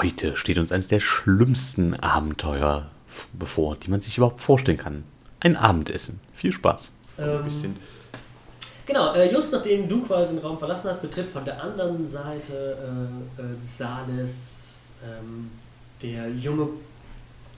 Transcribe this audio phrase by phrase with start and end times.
[0.00, 2.88] Heute steht uns eines der schlimmsten Abenteuer
[3.32, 5.02] bevor, die man sich überhaupt vorstellen kann.
[5.40, 6.20] Ein Abendessen.
[6.34, 6.92] Viel Spaß.
[7.18, 7.76] Ähm, bisschen.
[8.86, 12.78] Genau, äh, just nachdem du quasi den Raum verlassen hast, betritt von der anderen Seite
[12.78, 14.34] äh, äh, des Saales
[15.04, 15.50] ähm,
[16.00, 16.68] der junge,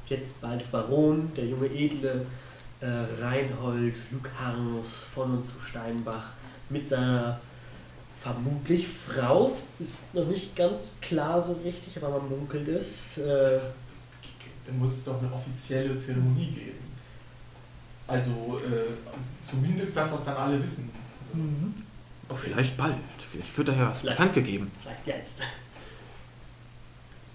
[0.06, 2.24] jetzt bald Baron, der junge edle
[2.80, 2.86] äh,
[3.22, 6.30] Reinhold Lucanus von und zu Steinbach
[6.70, 7.38] mit seiner
[8.20, 9.48] vermutlich Frau.
[9.48, 13.18] Es Ist noch nicht ganz klar so richtig, aber man munkelt es.
[13.18, 13.58] Äh,
[14.66, 16.78] Dann muss es doch eine offizielle Zeremonie geben.
[18.06, 18.92] Also äh,
[19.42, 20.90] zumindest das, was dann alle wissen.
[22.28, 22.96] Oh, vielleicht bald.
[23.30, 24.18] Vielleicht wird da ja was Vielleicht.
[24.18, 24.70] bekannt gegeben.
[24.82, 25.38] Vielleicht jetzt.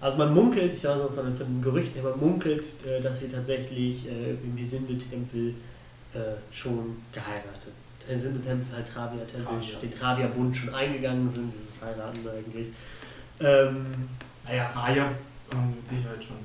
[0.00, 3.18] Also man munkelt, ich sage mal von, von den Gerüchten her, man munkelt, äh, dass
[3.20, 5.54] sie tatsächlich äh, im Hesinde-Tempel
[6.12, 6.18] äh,
[6.52, 7.72] schon geheiratet.
[8.08, 9.78] Der Hesinde-Tempel, halt Travia-Tempel, Travia.
[9.80, 12.68] den Travia-Bund schon eingegangen sind, dieses Heiraten eigentlich.
[13.40, 14.08] Ähm,
[14.44, 15.10] Naja, Raya
[15.52, 16.36] ähm, mit Sicherheit schon.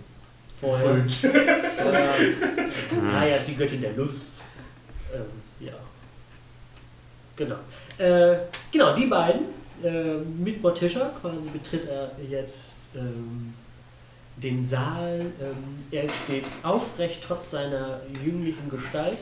[0.60, 1.06] vorher.
[1.82, 4.44] Äh, Raya ist die Göttin der Lust.
[5.14, 5.22] Ähm,
[5.60, 5.74] ja.
[7.36, 7.56] Genau.
[7.98, 8.38] Äh,
[8.72, 9.42] genau, die beiden.
[9.84, 13.54] Äh, mit Morticia quasi betritt er jetzt ähm,
[14.38, 15.22] den Saal.
[15.42, 19.18] Ähm, er steht aufrecht trotz seiner jünglichen Gestalt.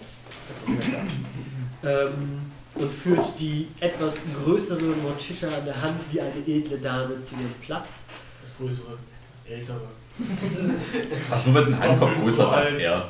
[0.47, 0.93] Das ist.
[1.83, 2.41] ähm,
[2.75, 7.53] und führt die etwas größere Morticia an der Hand wie eine edle Dame zu ihrem
[7.61, 8.05] Platz.
[8.41, 8.97] Das Größere,
[9.31, 9.81] das Ältere.
[11.31, 12.80] Ach, nur weil sie einen Kopf größer ist als er.
[12.81, 13.09] Ja,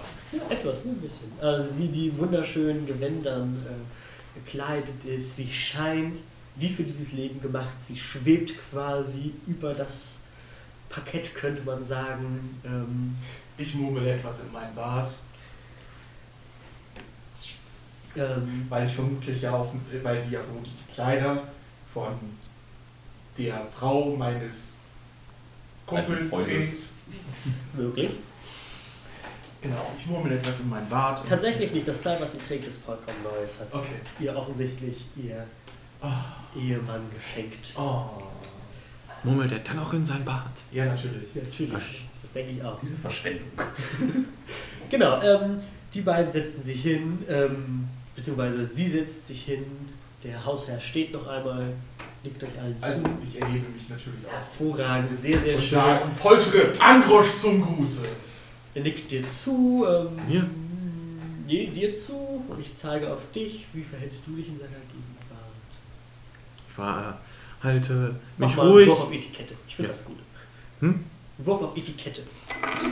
[0.50, 1.31] etwas, nur ein bisschen.
[1.42, 6.20] Also sie, die wunderschönen Gewändern äh, gekleidet ist, sie scheint
[6.56, 10.17] wie für dieses Leben gemacht, sie schwebt quasi über das
[10.89, 12.59] Parkett, könnte man sagen.
[12.66, 13.16] Ähm,
[13.58, 15.11] Ich murmel etwas in meinen Bart,
[18.20, 19.72] ähm, weil ich vermutlich ja auch,
[20.03, 21.44] weil sie ja vermutlich die Kleider
[21.94, 22.14] von
[23.38, 24.73] der Frau meines
[25.86, 26.89] Kumpels trägt.
[27.76, 28.11] Möglich.
[29.61, 31.22] Genau, ich murmel etwas in meinen Bart.
[31.28, 33.44] Tatsächlich nicht, das Kleid, was sie trägt, ist vollkommen neu.
[33.44, 33.99] Es hat Okay.
[34.20, 35.45] ihr offensichtlich ihr
[36.02, 36.08] Oh,
[36.58, 37.73] Ehemann geschenkt.
[37.77, 38.05] oh.
[39.23, 40.45] Murmelt er dann auch in sein Bad?
[40.72, 41.36] Ja, natürlich.
[41.36, 42.80] Ja, natürlich, das denke ich auch.
[42.80, 43.49] Diese Verschwendung.
[44.89, 45.60] Genau, ähm,
[45.93, 49.64] die beiden setzen sich hin, ähm, beziehungsweise sie setzt sich hin,
[50.23, 51.64] der Hausherr steht noch einmal,
[52.23, 53.09] nickt euch allen Also, zu.
[53.27, 54.31] ich erhebe mich natürlich auch.
[54.33, 55.70] Hervorragend, sehr, sehr Und schön.
[55.70, 58.03] sage, und poltere Angrosch zum Gruße.
[58.75, 60.45] Er nickt dir zu, ähm, Mir?
[61.48, 63.65] nee, dir zu, und ich zeige auf dich.
[63.73, 65.49] Wie verhältst du dich in seiner Gegenwart?
[66.69, 67.19] Ich war,
[67.61, 68.89] äh, halte Mach mich mal einen ruhig.
[68.89, 69.95] Wurf auf Etikette, ich finde Ja.
[69.98, 70.17] das gut.
[70.81, 70.89] Hm?
[71.39, 72.21] Ein Wurf auf Etikette.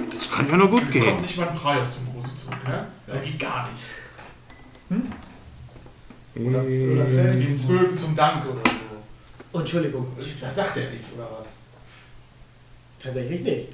[0.10, 1.22] Das kann ja nur gut Es kommt gehen.
[1.22, 2.88] nicht mal ein Preis zum Gruße zurück, ne?
[3.06, 3.84] Das geht gar nicht.
[4.90, 8.72] Oder, oder den Zwölfen zum Dank oder so.
[9.54, 10.08] Oh, Entschuldigung,
[10.40, 11.64] Das sagt er nicht, oder was?
[13.00, 13.70] tatsächlich nicht.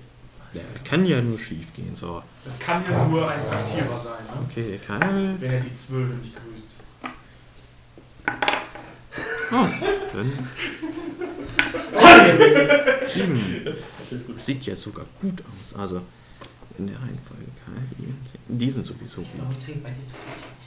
[0.53, 2.21] Ja, kann ja nur schief gehen, so.
[2.45, 4.47] Das kann ja nur ein Aktierer sein, ne?
[4.47, 5.41] Okay, kann.
[5.41, 6.75] wenn er die Zwölfe nicht grüßt.
[9.51, 9.67] Oh,
[10.13, 10.31] dann.
[13.13, 13.65] Sieben.
[13.65, 14.39] Das ist gut.
[14.39, 15.73] Sieht ja sogar gut aus.
[15.75, 16.01] Also,
[16.77, 17.45] in der Reihenfolge.
[17.97, 18.13] KI.
[18.47, 19.29] Die sind sowieso gut.
[19.57, 20.62] ich trinke bei dir zu viel.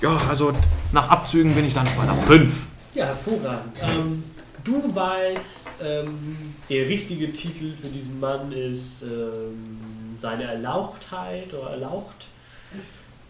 [0.00, 0.52] Ja, also
[0.92, 2.52] nach Abzügen bin ich dann bei einer 5.
[2.94, 3.76] Ja, hervorragend.
[3.80, 4.24] Ähm,
[4.64, 12.26] du weißt, ähm, der richtige Titel für diesen Mann ist ähm, seine Erlauchtheit oder Erlaucht.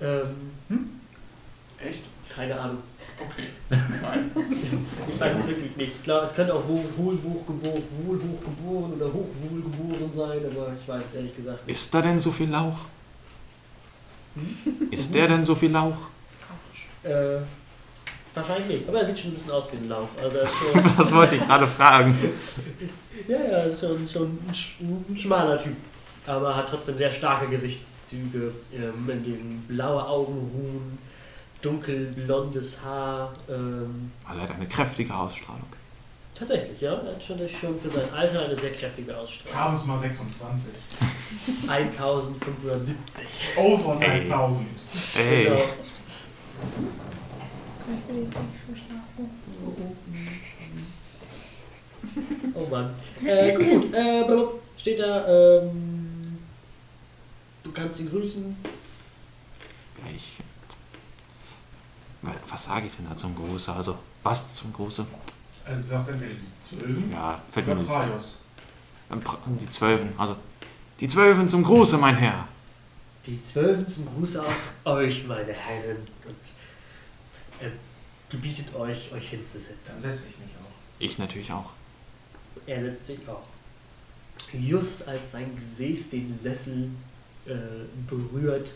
[0.00, 0.90] Ähm,
[1.78, 2.02] Echt?
[2.34, 2.78] keine Ahnung.
[3.20, 3.48] Okay.
[3.70, 4.30] Nein.
[5.08, 5.92] Ich weiß es wirklich nicht.
[5.96, 11.36] Ich glaube, es könnte auch wohl, wohlhochgeboren, wohlhochgeboren oder hochwohlgeboren sein, aber ich weiß ehrlich
[11.36, 11.76] gesagt nicht.
[11.76, 12.86] Ist da denn so viel Lauch?
[14.90, 15.96] Ist der denn so viel Lauch?
[17.02, 17.38] Äh,
[18.34, 18.88] wahrscheinlich nicht.
[18.88, 20.08] Aber er sieht schon ein bisschen aus wie ein Lauch.
[20.22, 22.16] Also er ist schon, Das wollte ich gerade fragen.
[23.28, 25.76] ja, ja, er ist schon, schon ein, sch- ein schmaler Typ.
[26.26, 30.98] Aber hat trotzdem sehr starke Gesichtszüge, ähm, in denen blaue Augen ruhen,
[31.62, 33.32] dunkelblondes Haar.
[33.48, 35.66] Ähm, Also er hat eine kräftige Ausstrahlung.
[36.42, 36.94] Tatsächlich, ja.
[36.94, 39.58] Er hat schon, schon für sein Alter eine sehr kräftige Ausstrahlung.
[39.58, 40.74] Charisma 26.
[41.68, 43.24] 1570.
[43.56, 44.24] Over Ey.
[44.28, 44.68] 9000.
[45.16, 45.56] Ey, Genau.
[47.84, 49.30] Kann ich mir den schon schlafen?
[52.54, 52.94] Oh Mann.
[53.24, 54.24] Äh, gut, äh,
[54.76, 56.38] steht da, ähm,
[57.62, 58.56] du kannst ihn grüßen.
[60.14, 60.32] ich.
[62.48, 63.72] Was sage ich denn da zum Große?
[63.72, 65.04] Also, was zum Große?
[65.64, 67.98] Also du sagst entweder die Zwölfen Ja, fällt mir oder nicht zu.
[67.98, 68.38] Praios.
[69.60, 70.36] Die Zwölfen, also.
[71.00, 72.48] Die Zwölfen zum Große, mein Herr.
[73.26, 77.70] Die Zwölfen zum Gruß auf euch, meine Herren, und äh,
[78.30, 79.74] gebietet euch, euch hinzusetzen.
[79.86, 80.72] Dann setze ich mich auch.
[80.98, 81.72] Ich natürlich auch.
[82.66, 83.42] Er setzt sich auch.
[84.52, 86.88] Just als sein Gesäß den Sessel
[87.46, 87.52] äh,
[88.08, 88.70] berührt,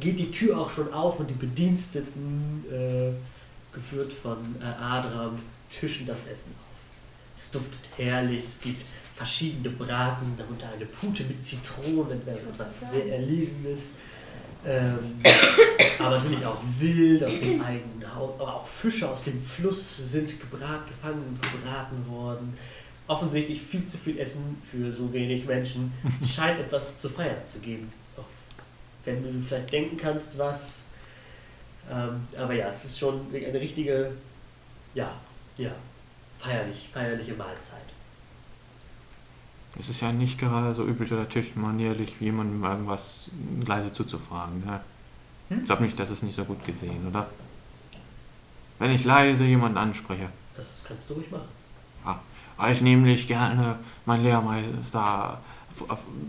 [0.00, 3.12] geht die Tür auch schon auf und die Bediensteten, äh,
[3.72, 5.38] geführt von äh, Adram,
[5.78, 6.72] tischen das Essen auf.
[7.38, 8.82] Es duftet herrlich, es gibt
[9.14, 13.80] verschiedene Braten, darunter eine Pute mit Zitronen, etwas sehr Erlesenes.
[14.64, 15.20] Ähm,
[15.98, 20.40] aber natürlich auch Wild aus dem eigenen Haus, aber auch Fische aus dem Fluss sind
[20.40, 22.56] gebrat, gefangen und gebraten worden.
[23.08, 25.92] Offensichtlich viel zu viel Essen für so wenig Menschen.
[26.26, 27.92] Scheint etwas zu feiern zu geben.
[28.16, 28.24] Auch
[29.04, 30.82] wenn du vielleicht denken kannst, was.
[31.90, 34.12] Ähm, aber ja, es ist schon eine richtige,
[34.94, 35.12] ja,
[35.58, 35.70] ja,
[36.38, 37.78] feierlich, feierliche Mahlzeit.
[39.78, 43.30] Es ist ja nicht gerade so üblich oder tischmanierlich, jemandem irgendwas
[43.66, 44.64] leise zuzufragen.
[44.64, 44.80] Ne?
[45.48, 45.60] Hm?
[45.60, 47.26] Ich glaube nicht, das ist nicht so gut gesehen, oder?
[48.78, 51.48] Wenn ich leise jemanden anspreche, Das kannst du ruhig machen.
[52.58, 55.40] weil ich nämlich gerne mein Lehrmeister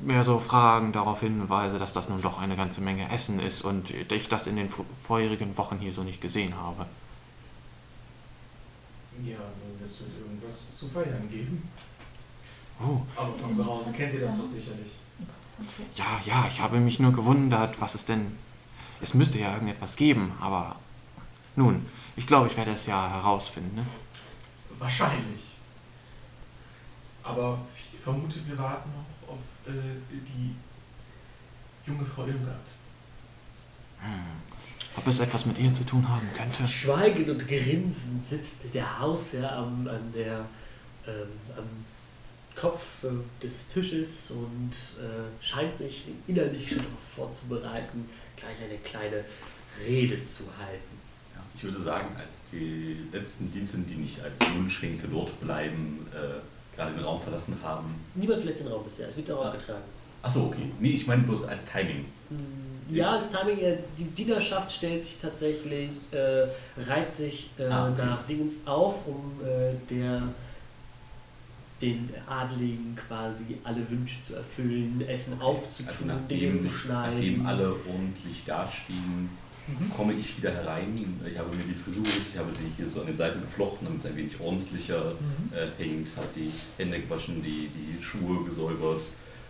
[0.03, 3.91] mehr so Fragen darauf hinweise, dass das nun doch eine ganze Menge Essen ist und
[3.91, 6.85] ich das in den vo- vorherigen Wochen hier so nicht gesehen habe.
[9.21, 11.69] Ja, nun wirst du irgendwas zu feiern geben.
[12.81, 14.93] Oh, Aber von zu Hause kennt ihr das doch sicherlich.
[15.95, 18.37] ja, ja, ich habe mich nur gewundert, was es denn...
[19.01, 20.77] Es müsste ja irgendetwas geben, aber...
[21.55, 23.75] Nun, ich glaube, ich werde es ja herausfinden.
[23.75, 23.85] Ne?
[24.79, 25.43] Wahrscheinlich.
[27.21, 29.71] Aber ich vermute, wir warten noch auf äh,
[30.11, 30.55] die
[31.85, 32.67] junge Frau Irmgard.
[34.95, 36.67] Ob es etwas mit ihr zu tun haben könnte?
[36.67, 40.45] Schweigend und grinsend sitzt der Hausherr am, an der,
[41.07, 41.63] ähm, am
[42.55, 43.07] Kopf äh,
[43.41, 48.07] des Tisches und äh, scheint sich innerlich schon darauf vorzubereiten,
[48.37, 49.25] gleich eine kleine
[49.83, 50.97] Rede zu halten.
[51.35, 56.75] Ja, ich würde sagen, als die letzten Dienste, die nicht als Mundschenke dort bleiben, äh,
[56.75, 57.95] gerade den Raum verlassen haben.
[58.13, 59.51] Niemand verlässt den Raum bisher, es wird darauf Ah.
[59.55, 59.81] getragen.
[60.23, 60.71] Achso, okay.
[60.79, 62.05] Nee, ich meine bloß als Timing.
[62.31, 62.35] Mm,
[62.95, 63.57] Ja, das Timing,
[63.97, 66.47] die Dienerschaft stellt sich tatsächlich, äh,
[66.89, 68.05] reiht sich äh, Ah, okay.
[68.05, 70.21] nach Dingens auf, um äh, der,
[71.81, 77.13] den Adligen quasi alle Wünsche zu erfüllen, Essen aufzutun, Also Dinge zu schneiden.
[77.15, 79.29] nachdem alle ordentlich dastehen,
[79.65, 79.89] Mhm.
[79.95, 80.93] komme ich wieder herein.
[81.25, 84.01] Ich habe mir die Frisur, ich habe sie hier so an den Seiten geflochten, damit
[84.01, 85.53] es ein wenig ordentlicher Mhm.
[85.55, 89.01] äh, hängt, habe die Hände gewaschen, die, die Schuhe gesäubert.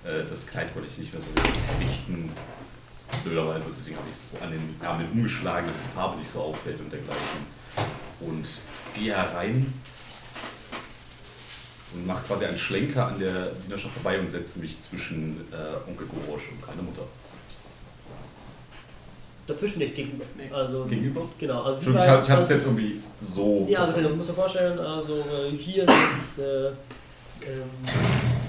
[0.03, 2.31] Äh, das Kleid wollte ich nicht mehr so richtig richten,
[3.23, 6.79] blöderweise, deswegen habe ich es an den Ärmeln umgeschlagen, damit die Farbe nicht so auffällt
[6.79, 7.63] und dergleichen.
[8.19, 8.47] Und
[8.95, 9.73] gehe herein
[11.93, 16.07] und mache quasi einen Schlenker an der Dienerschaft vorbei und setze mich zwischen äh, Onkel
[16.07, 17.03] Gorosch und meine Mutter.
[19.45, 20.23] Dazwischen nicht gegenüber.
[20.37, 20.49] Nee.
[20.53, 21.27] Also, Gegenüber?
[21.37, 21.63] Genau.
[21.63, 23.67] Also ich ich hab es jetzt irgendwie so.
[23.69, 26.71] Ja, also genau, du musst dir vorstellen, also äh, hier ist äh,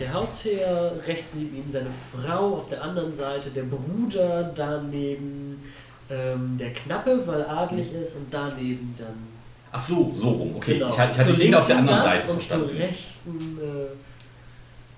[0.01, 5.63] der Hausherr, rechts neben ihm seine Frau, auf der anderen Seite der Bruder, daneben
[6.11, 9.35] ähm, der Knappe, weil adlig ist und daneben dann
[9.73, 10.75] Ach so, so rum, okay.
[10.75, 10.89] genau.
[10.91, 12.69] Ich, hatte- ich hatte ihn auf der anderen Seite und verstanden.
[12.71, 13.87] zur rechten äh,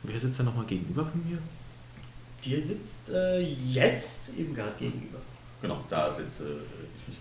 [0.02, 1.38] Wer sitzt da nochmal gegenüber von mir?
[2.44, 5.18] dir sitzt äh, jetzt Irmgard gegenüber.
[5.62, 7.18] Genau, da sitze ich mich.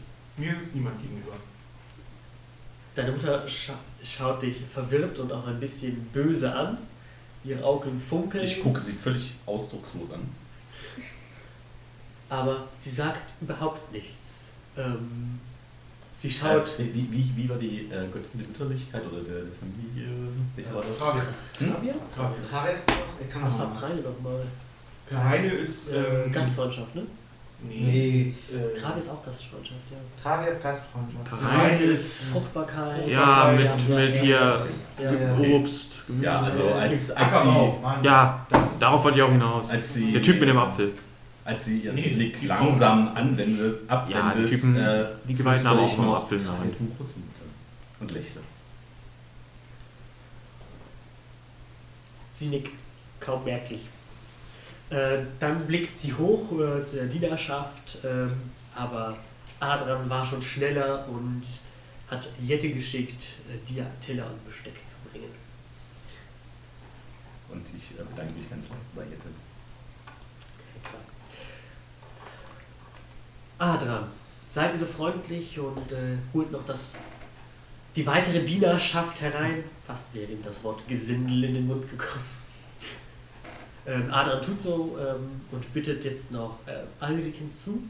[0.51, 1.33] Mir ist niemand gegenüber.
[2.95, 6.77] Deine Mutter scha schaut dich verwirrt und auch ein bisschen böse an.
[7.43, 8.43] Ihre Augen funkeln.
[8.43, 10.21] Ich gucke sie völlig ausdruckslos an.
[12.29, 14.45] aber sie sagt überhaupt nichts.
[14.77, 15.39] Ähm,
[16.13, 16.67] sie schaut.
[16.79, 20.07] Äh, wie, wie, wie war die äh, Göttin der Mütterlichkeit oder der, der Familie?
[20.55, 20.97] Welche war das?
[20.97, 21.25] Travian.
[21.57, 21.95] Travian?
[22.15, 22.49] Travian.
[22.49, 23.79] Trave ist noch, er kann Was war mal.
[23.79, 24.41] Preile nochmal?
[25.11, 25.89] Reine ist.
[25.91, 27.03] Ähm, Ähm, Gastfreundschaft, ne?
[27.67, 28.33] Nee.
[28.51, 29.97] Nee, Äh, Travi ist auch Gastfreundschaft, ja.
[30.21, 31.43] Trave ist Gastfreundschaft.
[31.43, 32.23] Reine ist.
[32.29, 33.07] Fruchtbarkeit.
[33.07, 34.65] Ja, mit, ja, mit ja, hier
[35.01, 35.55] Ja, Ja.
[35.55, 36.25] Obst, Gemüse.
[36.25, 37.73] Ja, also als, als, sie.
[38.03, 39.69] Ja, Das- darauf wollte ich auch hinaus.
[39.69, 40.11] als sie.
[40.11, 40.91] Der Typ mit dem Apfel.
[41.43, 44.23] Als sie ihren Nee, Blick langsam anwendet, abwendet.
[44.25, 46.81] Ja, die Typen, äh, die Geweihten haben auch noch Apfel in der Trage Hand.
[47.99, 48.41] und lächle.
[52.33, 52.71] Sie nickt,
[53.19, 53.81] kaum merklich.
[54.89, 58.33] Äh, dann blickt sie hoch äh, zu der Dienerschaft, ähm,
[58.75, 59.17] aber
[59.59, 61.41] Adran war schon schneller und
[62.09, 65.31] hat Jette geschickt, äh, dir Teller und Besteck zu bringen.
[67.49, 69.27] Und ich äh, bedanke mich ganz herzlich bei Jette.
[73.57, 74.07] Adran,
[74.47, 76.93] seid ihr so freundlich und äh, holt noch das,
[77.95, 79.63] die weitere Dienerschaft herein.
[79.81, 82.44] Fast wäre ihm das Wort Gesindel in den Mund gekommen.
[83.87, 87.83] Ähm, Adran tut so ähm, und bittet jetzt noch äh, Alrik hinzu.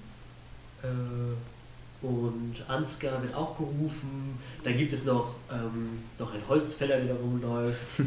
[0.84, 0.86] Äh,
[2.06, 4.38] und Ansgar wird auch gerufen.
[4.64, 7.78] Da gibt es noch, ähm, noch einen Holzfäller, der da rumläuft.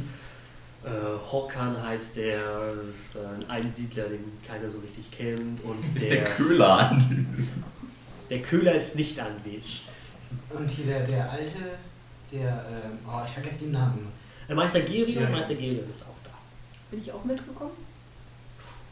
[0.85, 0.91] Äh,
[1.33, 5.61] Horkan heißt der, ist ein Einsiedler, den keiner so richtig kennt.
[5.65, 7.65] Und Ist der, der Köhler anwesend?
[8.31, 9.73] der Köhler ist nicht anwesend.
[10.51, 11.59] Und hier der, der alte,
[12.31, 14.07] der, ähm, oh, ich vergesse den Namen.
[14.49, 15.29] Äh, Meister Gerion, Ja.
[15.29, 16.15] Meister Gerion ist auch.
[16.91, 17.73] Bin ich auch mitgekommen?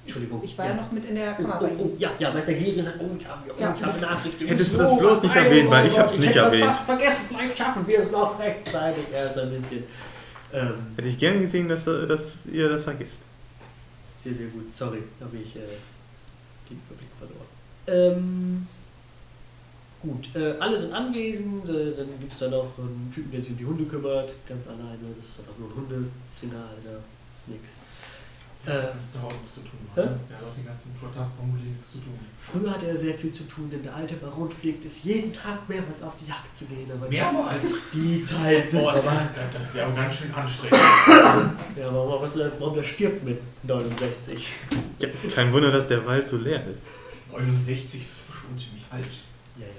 [0.05, 0.41] Entschuldigung.
[0.45, 1.61] Ich war ja, noch mit in der Oh, Kamera.
[1.63, 3.75] oh, oh, ja, ja, Meister Gerion sagt, oh, ich habe oh, Ja.
[3.77, 4.39] ich habe Nachricht.
[4.41, 6.65] Wir Hättest du das bloß nicht erwähnt, weil oh ich Gott, hab's nicht erwähnt.
[6.65, 9.83] fast vergessen, vielleicht schaffen wir es noch rechtzeitig erst ein bisschen.
[10.53, 13.23] Ähm, Hätte ich gern gesehen, dass, dass ihr das vergisst.
[14.23, 14.73] Sehr, sehr gut.
[14.73, 15.61] Sorry, habe ich äh,
[16.71, 17.47] den Überblick verloren.
[17.89, 18.67] Ähm,
[20.03, 21.69] gut, äh, alle sind anwesend.
[21.69, 24.33] Äh, dann gibt es da noch einen Typen, der sich um die Hunde kümmert.
[24.49, 24.99] Ganz alleine.
[25.19, 27.01] Das ist einfach nur ein Hundezwinger, Alter.
[27.01, 27.63] Das ist nix.
[28.67, 29.79] Der Äh, hat ganz dauernd nichts zu tun.
[29.95, 30.21] Mann.
[30.29, 32.19] Der hat auch den ganzen Vortag vermutlich nichts zu tun.
[32.41, 35.69] Früher hatte er sehr viel zu tun, denn der alte Baron pflegt es jeden Tag
[35.69, 36.91] mehrmals auf die Jagd zu gehen.
[36.91, 37.71] Aber Mehrmals?
[37.95, 40.77] die Zeit sind Boah, das, ist, das ist ja auch ganz schön anstrengend.
[41.77, 44.49] Ja, warum, was, warum der stirbt mit 69?
[44.99, 46.87] Ja, kein Wunder, dass der Wald so leer ist.
[47.31, 49.07] 69 ist schon ziemlich alt.
[49.59, 49.73] Ja, ja,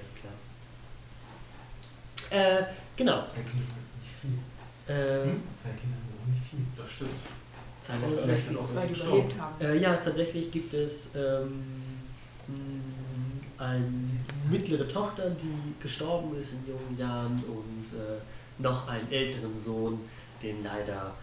[2.30, 2.60] klar.
[2.60, 2.64] Äh,
[2.96, 3.26] genau.
[3.26, 4.94] Zwei Kinder sind nicht viel.
[4.94, 5.42] Äh, Hm?
[5.62, 6.60] Zwei Kinder sind auch nicht viel.
[6.76, 7.10] Das stimmt.
[7.88, 9.18] Zeit Aber hat vielleicht sind auch die gestorben.
[9.18, 9.60] überlebt haben.
[9.64, 11.64] Äh, ja, tatsächlich gibt es ähm,
[12.46, 13.84] mh, eine
[14.50, 18.18] mittlere Tochter, die gestorben ist in jungen Jahren und äh,
[18.62, 20.00] noch einen älteren Sohn,
[20.42, 21.14] den leider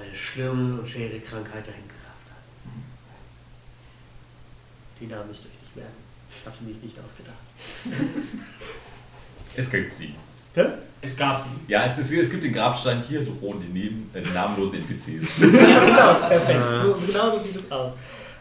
[0.00, 2.42] eine schlimme und schwere Krankheit dahin gerafft hat.
[5.00, 6.04] Die Namen müsst ihr euch nicht merken.
[6.46, 7.36] Hab's mir nicht ausgedacht.
[9.56, 10.14] Es gibt sie.
[11.00, 11.50] Es gab sie.
[11.68, 15.40] Ja, es, ist, es gibt den Grabstein hier, drohen die, neben, äh, die namenlosen NPCs.
[15.40, 16.60] ja, genau, perfekt.
[16.82, 17.92] So, genau so sieht es aus.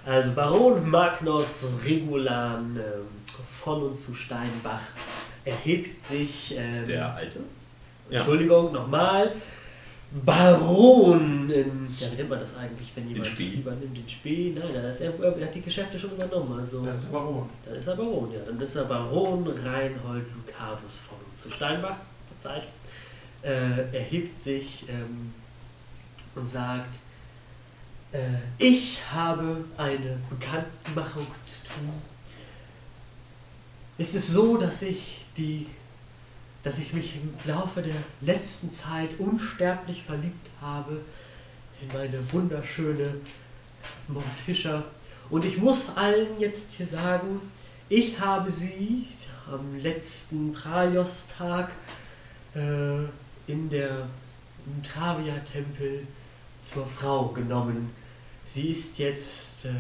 [0.06, 3.08] Also Baron Magnus Regulan ähm,
[3.48, 4.82] von und zu Steinbach
[5.46, 6.56] erhebt sich.
[6.58, 7.40] Ähm, Der Alte?
[8.10, 8.18] Ja.
[8.18, 9.34] Entschuldigung, nochmal.
[10.26, 13.56] Baron, in, ja, wie nennt man das eigentlich, wenn jemand Spee.
[13.56, 13.98] übernimmt?
[13.98, 14.54] Den Spee?
[14.56, 16.60] Nein, er, ist, er, er hat die Geschäfte schon übernommen.
[16.60, 17.50] Also, Das ist Baron.
[17.66, 18.40] dann ist er Baron, ja.
[18.46, 21.96] Dann ist er Baron Reinhold Lucadus von zu Steinbach.
[22.28, 22.64] Verzeiht.
[23.42, 25.34] Äh, erhebt sich ähm,
[26.36, 27.00] und sagt,
[28.12, 28.20] äh,
[28.60, 31.90] ich habe eine Bekanntmachung zu tun.
[33.98, 35.68] Ist es so, dass ich die
[36.64, 41.02] dass ich mich im Laufe der letzten Zeit unsterblich verliebt habe
[41.82, 43.16] in meine wunderschöne
[44.08, 44.84] Morticia.
[45.30, 47.42] Und ich muss allen jetzt hier sagen,
[47.90, 49.08] ich habe sie
[49.52, 51.72] am letzten Praios-Tag
[52.56, 53.04] äh,
[53.52, 54.08] in der
[54.66, 56.08] im Travia-Tempel
[56.62, 57.94] zur Frau genommen.
[58.46, 59.72] Sie ist jetzt äh,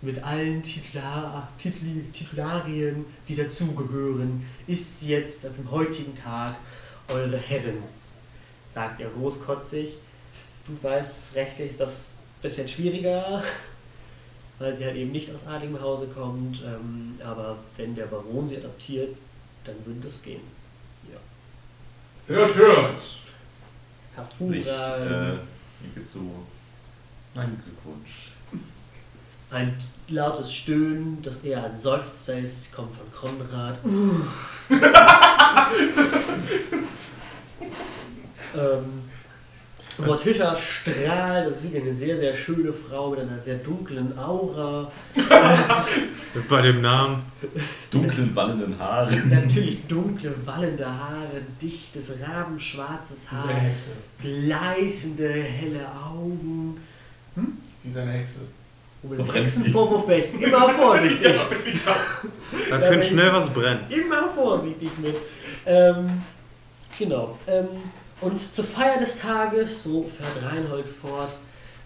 [0.00, 6.56] mit allen Titular, Titli, Titularien, die dazugehören, ist sie jetzt auf dem heutigen Tag
[7.08, 7.82] eure Herrin,
[8.66, 9.94] sagt er großkotzig.
[10.66, 13.42] Du weißt, rechtlich ist das ein bisschen schwieriger,
[14.58, 18.58] weil sie halt eben nicht aus adligem Hause kommt, ähm, aber wenn der Baron sie
[18.58, 19.16] adoptiert,
[19.64, 20.58] dann würde das gehen.
[22.28, 23.00] Hört, hört!
[23.00, 23.16] Ich
[24.12, 25.40] äh, Hervorragend.
[25.80, 26.44] nicke zu.
[27.34, 28.27] Mein Glückwunsch.
[29.50, 29.74] Ein
[30.08, 33.78] lautes Stöhnen, das eher ein Seufzer ist, kommt von Konrad.
[38.56, 39.02] ähm,
[39.98, 44.90] Morticia strahlt, das ist eine sehr, sehr schöne Frau mit einer sehr dunklen Aura.
[46.48, 47.22] Bei dem Namen.
[47.90, 49.28] Dunklen, wallenden Haaren.
[49.28, 53.92] Natürlich dunkle, wallende Haare, dichtes, rabenschwarzes Sie ist eine Haar, Hexe.
[54.20, 56.76] gleißende, helle Augen.
[57.78, 58.42] Sie ist eine Hexe.
[59.02, 59.32] Mit dem.
[59.32, 61.34] Hexenvorwurf wäre ich immer vorsichtig.
[62.70, 63.80] Da Da könnte schnell was brennen.
[63.90, 65.14] immer vorsichtig mit.
[65.66, 66.06] Ähm,
[66.98, 67.38] genau.
[67.46, 67.66] Ähm,
[68.20, 71.36] und zur Feier des Tages, so fährt Reinhold fort,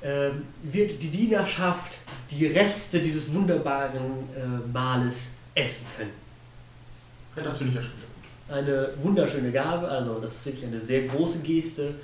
[0.02, 1.98] ähm, wird die Dienerschaft
[2.30, 4.00] die Reste dieses wunderbaren
[4.34, 6.10] äh, Mahles essen können.
[7.36, 8.66] Ja, das finde ich ja schon sehr gut.
[8.68, 11.94] Eine wunderschöne Gabe, also das ist wirklich eine sehr große Geste.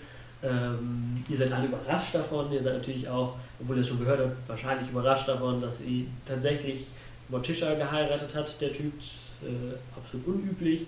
[0.42, 4.21] Ähm, ihr seid alle überrascht davon, ihr seid natürlich auch, obwohl ihr es schon gehört
[4.21, 6.87] habt, wahrscheinlich überrascht davon, dass sie tatsächlich
[7.28, 8.92] Morticia geheiratet hat, der Typ.
[9.42, 10.87] Äh, absolut unüblich.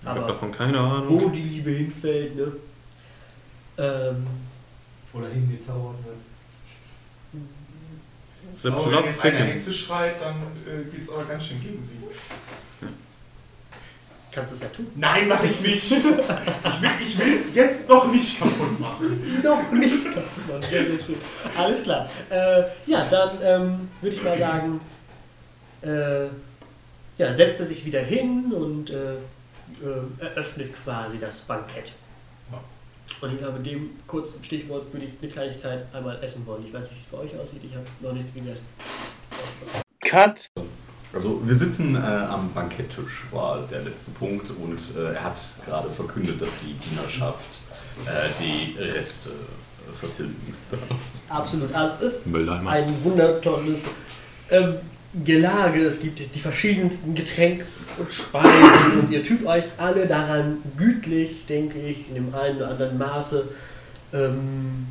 [0.00, 1.20] Ich habe davon keine Ahnung.
[1.20, 2.52] wo die Liebe hinfällt, ne?
[3.78, 4.26] Ähm,
[5.12, 6.16] Oder hingezaubert wird.
[8.54, 9.38] The wenn plot jetzt eine.
[9.38, 11.96] Hexe schreit, dann äh, geht es aber ganz schön gegen sie.
[14.38, 14.86] Kannst du es ja tun.
[14.94, 15.92] Nein, mache ich nicht.
[16.70, 19.10] Ich will ich will es jetzt noch nicht kaputt machen.
[19.42, 20.62] Noch nicht kaputt machen.
[20.62, 21.16] Sehr, sehr schön.
[21.56, 22.08] Alles klar.
[22.30, 24.80] Äh, ja, dann ähm, würde ich mal sagen,
[25.82, 26.26] äh,
[27.18, 31.92] ja, setzt er sich wieder hin und äh, äh, eröffnet quasi das Bankett.
[33.20, 36.64] Und ich glaube, dem kurzen Stichwort würde ich eine Kleinigkeit einmal essen wollen.
[36.64, 37.62] Ich weiß nicht, wie es bei euch aussieht.
[37.64, 38.64] Ich habe noch nichts gegessen.
[40.00, 40.50] Cut.
[41.12, 45.90] Also wir sitzen äh, am Banketttisch, war der letzte Punkt und äh, er hat gerade
[45.90, 47.60] verkündet, dass die Dienerschaft
[48.04, 50.54] äh, die Reste äh, vertilgen.
[51.28, 51.74] Absolut.
[51.74, 52.70] Also es ist Mülleimer.
[52.70, 53.84] ein wundertolles
[54.50, 54.74] ähm,
[55.24, 55.84] Gelage.
[55.84, 57.64] Es gibt die verschiedensten Getränke
[57.96, 62.68] und Speisen und ihr tut euch alle daran gütlich, denke ich, in dem einen oder
[62.68, 63.48] anderen Maße.
[64.12, 64.86] Ähm,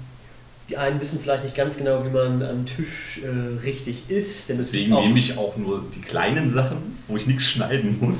[0.69, 4.59] die einen wissen vielleicht nicht ganz genau, wie man am Tisch äh, richtig isst, denn
[4.59, 8.19] es, Deswegen nehme ich auch nur die kleinen Sachen, wo ich nichts schneiden muss.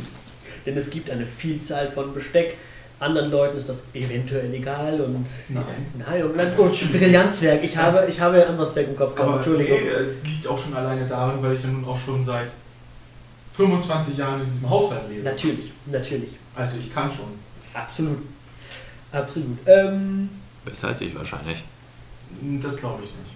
[0.65, 2.55] denn es gibt eine Vielzahl von Besteck.
[2.99, 5.63] Anderen Leuten ist das eventuell egal und Nein.
[6.07, 7.63] nein und, dann- oh, Brillanzwerk.
[7.63, 9.27] Ich habe, ich habe ein anderes Werk im Kopf gehabt.
[9.29, 9.77] Aber Entschuldigung.
[9.79, 12.49] nee, es liegt auch schon alleine daran, weil ich ja nun auch schon seit
[13.53, 15.23] 25 Jahren in diesem Haushalt lebe.
[15.23, 16.29] Natürlich, natürlich.
[16.55, 17.27] Also ich kann schon.
[17.73, 18.17] Absolut.
[19.11, 19.57] Absolut.
[19.67, 20.29] Ähm,
[20.65, 21.63] Besser als ich wahrscheinlich.
[22.61, 23.33] Das glaube ich nicht.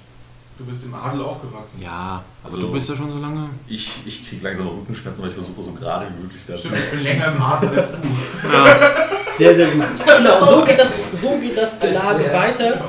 [0.57, 1.81] Du bist im Adel aufgewachsen.
[1.81, 3.49] Ja, aber Also- du bist ja schon so lange.
[3.67, 6.91] Ich, ich kriege langsam Rückenschmerzen, weil ich versuche so gerade wie möglich da Stimmt, ich
[6.91, 8.07] bin länger im Adel als du.
[9.37, 9.83] sehr, sehr gut.
[10.05, 12.33] Genau, so geht das, so geht das Gelage Ja.
[12.33, 12.85] weiter.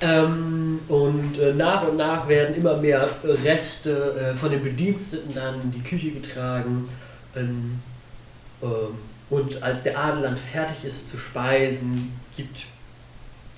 [0.00, 5.60] Ähm, und äh, nach und nach werden immer mehr Reste äh, von den Bediensteten dann
[5.62, 6.84] in die Küche getragen.
[7.36, 7.80] Ähm,
[8.62, 8.68] ähm,
[9.30, 12.66] und als der Adel dann fertig ist zu speisen, gibt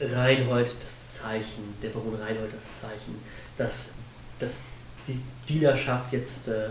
[0.00, 3.20] Reinhold das Zeichen, der Baron Reinhold das Zeichen,
[3.56, 3.86] dass,
[4.38, 4.56] dass
[5.06, 6.68] die Dienerschaft jetzt äh,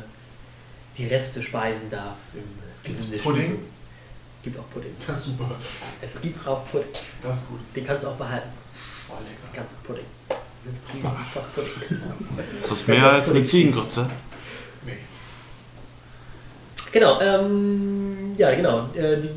[0.98, 2.18] die Reste speisen darf.
[2.34, 2.44] Im
[2.84, 3.46] Gesinde Pudding?
[3.46, 3.64] Stube.
[4.44, 4.92] Gibt auch Pudding.
[5.08, 5.52] Das ist super.
[6.02, 6.90] Es gibt auch Pudding.
[7.22, 7.60] Das ist gut.
[7.76, 8.50] Den kannst du auch behalten.
[9.08, 9.56] Boah, lecker.
[9.56, 10.06] Ganzen Pudding.
[11.04, 12.02] Einfach Pudding.
[12.62, 14.10] Das ist mehr als eine Ziegengrütze.
[14.86, 14.98] Nee.
[16.92, 18.90] Genau, ähm, ja genau.
[18.94, 19.30] Äh, die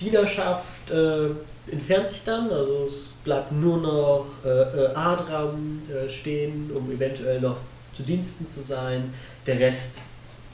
[0.00, 1.28] Dienerschaft äh,
[1.70, 7.40] entfernt sich dann, also es bleibt nur noch äh, äh, Adram äh, stehen, um eventuell
[7.40, 7.56] noch
[7.92, 9.12] zu Diensten zu sein.
[9.46, 10.00] Der Rest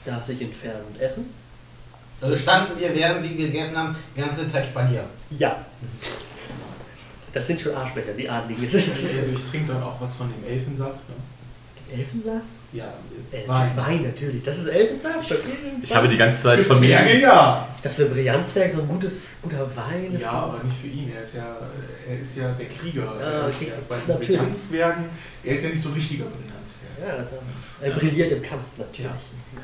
[0.03, 1.29] darf sich entfernen und essen.
[2.19, 5.03] Also standen wir, während wir gegessen haben, die ganze Zeit Spalier.
[5.37, 5.63] Ja.
[7.31, 8.63] Das sind schon Arschlöcher, die Adligen.
[8.63, 10.97] Also ich trinke dann auch was von dem Elfensaft.
[11.09, 11.95] Ne?
[11.97, 12.45] Elfensaft?
[12.73, 12.91] Ja,
[13.31, 13.71] Äh, Wein.
[13.75, 14.43] Wein natürlich.
[14.43, 15.33] Das ist Elfensaft.
[15.81, 16.97] Ich habe die ganze Zeit Für von mir.
[16.97, 17.67] Zwerge ja.
[17.81, 20.21] Das für Brillanzwerk so ein gutes, guter Wein ist.
[20.21, 21.11] Ja, aber nicht für ihn.
[21.15, 21.57] Er ist ja,
[22.07, 23.03] er ist ja der Krieger.
[23.19, 25.09] Ja, er ist richtig, ja bei den.
[25.43, 26.91] Er ist ja nicht so richtiger Brillanzwerg.
[27.07, 27.31] Ja, also,
[27.81, 29.11] er brilliert im Kampf natürlich.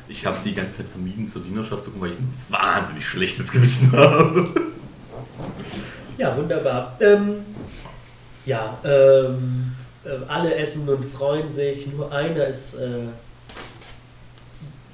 [0.08, 3.50] Ich habe die ganze Zeit vermieden, zur Dienerschaft zu kommen, weil ich ein wahnsinnig schlechtes
[3.50, 4.48] Gewissen habe.
[6.18, 6.96] Ja, wunderbar.
[7.00, 7.36] Ähm,
[8.44, 9.89] ja, ähm, äh,
[10.28, 11.86] alle essen und freuen sich.
[11.88, 13.06] Nur einer ist äh,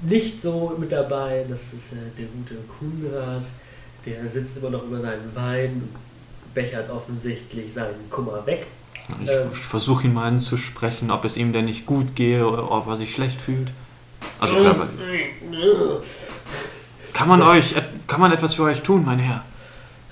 [0.01, 1.45] nicht so mit dabei.
[1.49, 3.43] Das ist äh, der gute Kunrad.
[4.05, 8.67] Der sitzt immer noch über seinen Wein und bechert offensichtlich seinen Kummer weg.
[9.23, 9.51] Ich, Ähm.
[9.51, 13.13] versuche ihn mal anzusprechen, ob es ihm denn nicht gut gehe oder ob er sich
[13.13, 13.69] schlecht fühlt.
[14.39, 14.73] Also Äh.
[17.13, 17.73] Kann man euch,
[18.07, 19.43] kann man etwas für euch tun, mein Herr?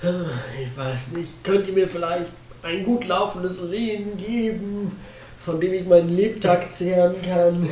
[0.02, 2.26] Ich weiß nicht, könnt ihr mir vielleicht
[2.66, 4.90] ein gut laufendes Rehen geben,
[5.36, 7.68] von dem ich meinen Lebtag zehren kann?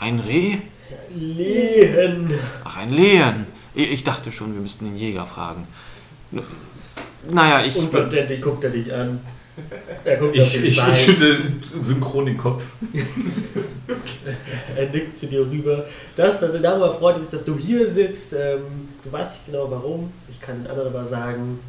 [0.00, 0.56] Ein Reh?
[1.14, 2.32] Lehen.
[2.64, 3.46] Ach, ein Lehen.
[3.74, 5.68] Ich dachte schon, wir müssten den Jäger fragen.
[7.30, 7.76] Naja, ich.
[7.76, 9.20] Unverständlich guckt er dich an.
[10.04, 11.38] Er guckt auf Ich, den ich, ich schütte
[11.80, 12.64] synchron den Kopf.
[14.76, 15.86] Er nickt zu dir rüber.
[16.16, 18.32] Das, also darüber freut er sich, dass du hier sitzt.
[18.32, 20.12] Ähm, du weißt nicht genau warum.
[20.28, 21.60] Ich kann den anderen aber sagen,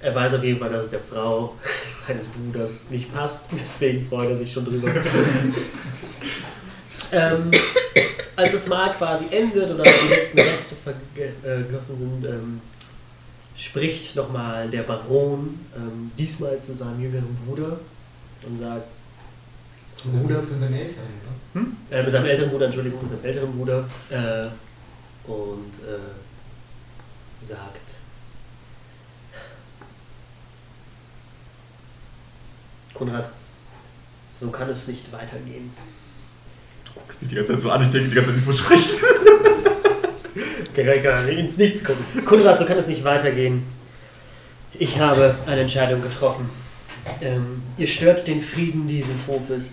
[0.00, 1.54] er weiß auf jeden Fall, dass es der Frau
[2.06, 3.40] seines Bruders nicht passt.
[3.52, 4.88] Deswegen freut er sich schon drüber.
[7.12, 7.50] ähm,
[8.36, 12.60] als das Mahl quasi endet und als die letzten Reste vergossen sind, ähm,
[13.56, 17.80] spricht nochmal der Baron ähm, diesmal zu seinem jüngeren Bruder
[18.46, 18.86] und sagt,
[19.96, 21.04] Zu seinem Bruder, zu seinen Eltern,
[21.54, 21.64] oder?
[21.90, 24.46] äh, mit seinem älteren Bruder, Entschuldigung, mit seinem älteren Bruder, äh,
[25.28, 27.97] und äh, sagt,
[32.98, 33.30] Konrad,
[34.32, 35.70] so kann es nicht weitergehen.
[36.84, 38.58] Du guckst mich die ganze Zeit so an, ich denke die ganze Zeit, ich muss
[38.58, 38.98] sprechen.
[40.76, 42.04] Der kann ins Nichts gucken.
[42.24, 43.64] Konrad, so kann es nicht weitergehen.
[44.74, 46.48] Ich habe eine Entscheidung getroffen.
[47.20, 49.72] Ähm, ihr stört den Frieden dieses Hofes.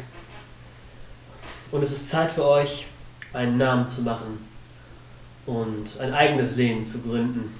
[1.71, 2.87] Und es ist Zeit für euch,
[3.33, 4.47] einen Namen zu machen
[5.45, 7.53] und ein eigenes Lehen zu gründen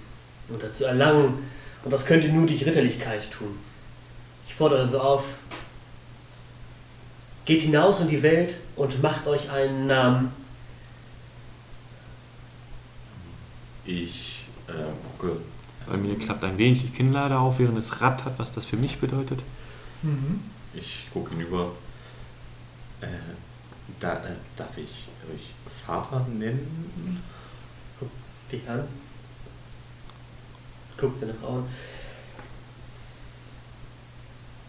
[0.54, 1.40] oder zu erlangen.
[1.84, 3.60] Und das könnt ihr nur durch Ritterlichkeit tun.
[4.56, 5.40] Ich fordere also auf,
[7.44, 10.32] geht hinaus in die Welt und macht euch einen Namen.
[13.84, 14.72] Ich äh,
[15.20, 15.42] gucke
[15.86, 18.98] Bei mir klappt ein wenig die Kinnlade auf, während es rattert, was das für mich
[19.00, 19.44] bedeutet.
[20.04, 20.40] Mhm.
[20.74, 21.74] Ich gucke hinüber.
[23.02, 23.08] Äh,
[24.00, 25.50] da, äh, darf ich euch
[25.86, 27.22] Vater nennen?
[28.50, 28.88] Die an.
[30.96, 31.66] Guckt seine Frau an.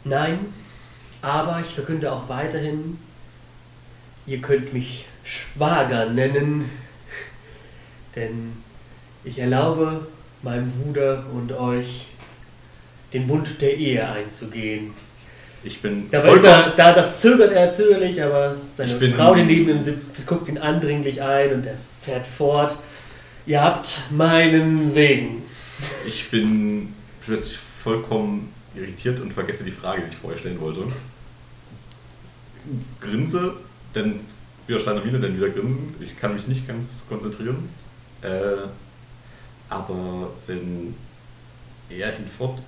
[0.08, 0.38] Nein,
[1.20, 2.98] aber ich verkünde auch weiterhin,
[4.26, 6.70] ihr könnt mich Schwager nennen,
[8.14, 8.52] denn
[9.24, 10.06] ich erlaube
[10.42, 12.06] meinem Bruder und euch
[13.12, 14.92] den Bund der Ehe einzugehen.
[15.64, 19.68] Ich bin Dabei ist er, da das zögert er zögerlich, aber seine Frau, die neben
[19.68, 22.78] ihm sitzt, guckt ihn andringlich ein und er fährt fort.
[23.46, 25.42] Ihr habt meinen Segen.
[26.06, 30.86] Ich bin plötzlich vollkommen irritiert und vergesse die Frage, die ich vorher stellen wollte.
[33.00, 33.54] Grinse,
[33.94, 34.20] denn
[34.66, 35.94] wieder steine Miene, dann wieder grinsen.
[36.00, 37.68] Ich kann mich nicht ganz konzentrieren.
[38.22, 38.68] Äh,
[39.68, 40.94] aber wenn
[41.88, 42.60] er hinfort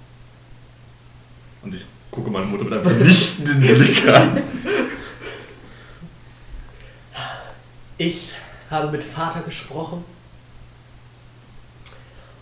[1.62, 4.42] und ich gucke meine Mutter mit einem vernichtenden Blick an.
[7.96, 8.32] Ich
[8.70, 10.04] habe mit Vater gesprochen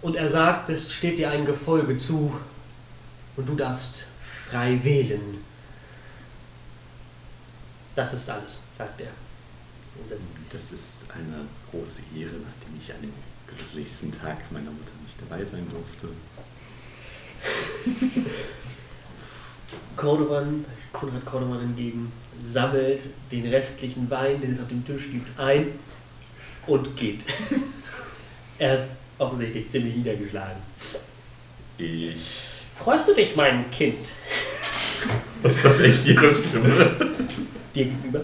[0.02, 2.34] und er sagt, es steht dir ein Gefolge zu
[3.36, 5.38] und du darfst frei wählen.
[7.94, 9.10] Das ist alles, sagt er.
[10.52, 13.12] Das ist eine große Ehre, nachdem ich an dem
[13.46, 16.08] glücklichsten Tag meiner Mutter nicht dabei sein durfte.
[19.96, 22.12] Cordovan, Konrad Cordovan hingegen,
[22.52, 25.68] sammelt den restlichen Wein, den es auf dem Tisch gibt, ein
[26.66, 27.24] und geht.
[28.58, 30.60] er ist offensichtlich ziemlich niedergeschlagen.
[31.78, 32.55] Ich.
[32.78, 34.06] Freust du dich, mein Kind?
[35.42, 36.68] Ist das echt ihre Stimme?
[37.74, 38.20] Dir gegenüber?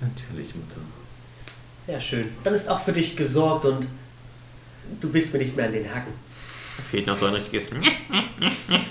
[0.00, 0.80] Natürlich, Mutter.
[1.86, 2.30] Ja, schön.
[2.42, 3.86] Dann ist auch für dich gesorgt und
[5.00, 6.12] du bist mir nicht mehr an den Hacken.
[6.90, 7.70] Fehlt noch so ein richtiges.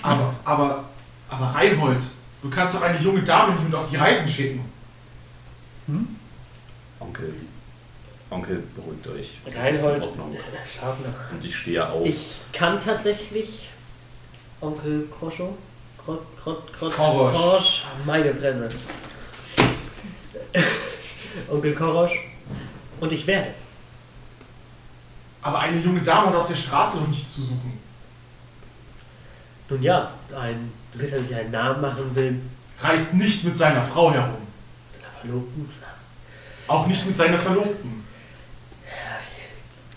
[0.02, 0.84] Aber, aber,
[1.28, 2.02] aber Reinhold,
[2.42, 4.64] du kannst doch eine junge Dame nicht mit auf die Reisen schicken.
[7.00, 7.34] Onkel.
[8.34, 9.38] Onkel, beruhigt euch.
[9.44, 11.30] Das Reinhold, schaut nach.
[11.30, 12.04] Und ich stehe auf.
[12.04, 13.68] Ich kann tatsächlich
[14.60, 15.56] Onkel Kroscho,
[16.04, 17.32] Krot, Krot, Krot, Korosch.
[17.32, 18.68] Korosch, meine Fresse.
[21.48, 22.18] Onkel Korosch.
[23.00, 23.54] Und ich werde.
[25.40, 27.78] Aber eine junge Dame hat auf der Straße doch nichts zu suchen.
[29.68, 32.40] Nun ja, ein Ritter, der sich einen Namen machen will,
[32.80, 34.46] Reist nicht mit seiner Frau herum.
[34.92, 35.70] seiner Verlobten.
[36.66, 38.03] Auch nicht mit seiner Verlobten.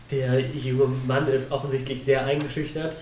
[0.09, 2.97] Der junge Mann ist offensichtlich sehr eingeschüchtert,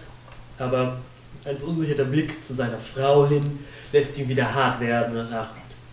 [0.58, 0.98] aber
[1.46, 3.60] ein verunsicherter Blick zu seiner Frau hin
[3.91, 5.52] lässt ihn wieder hart werden und sagt,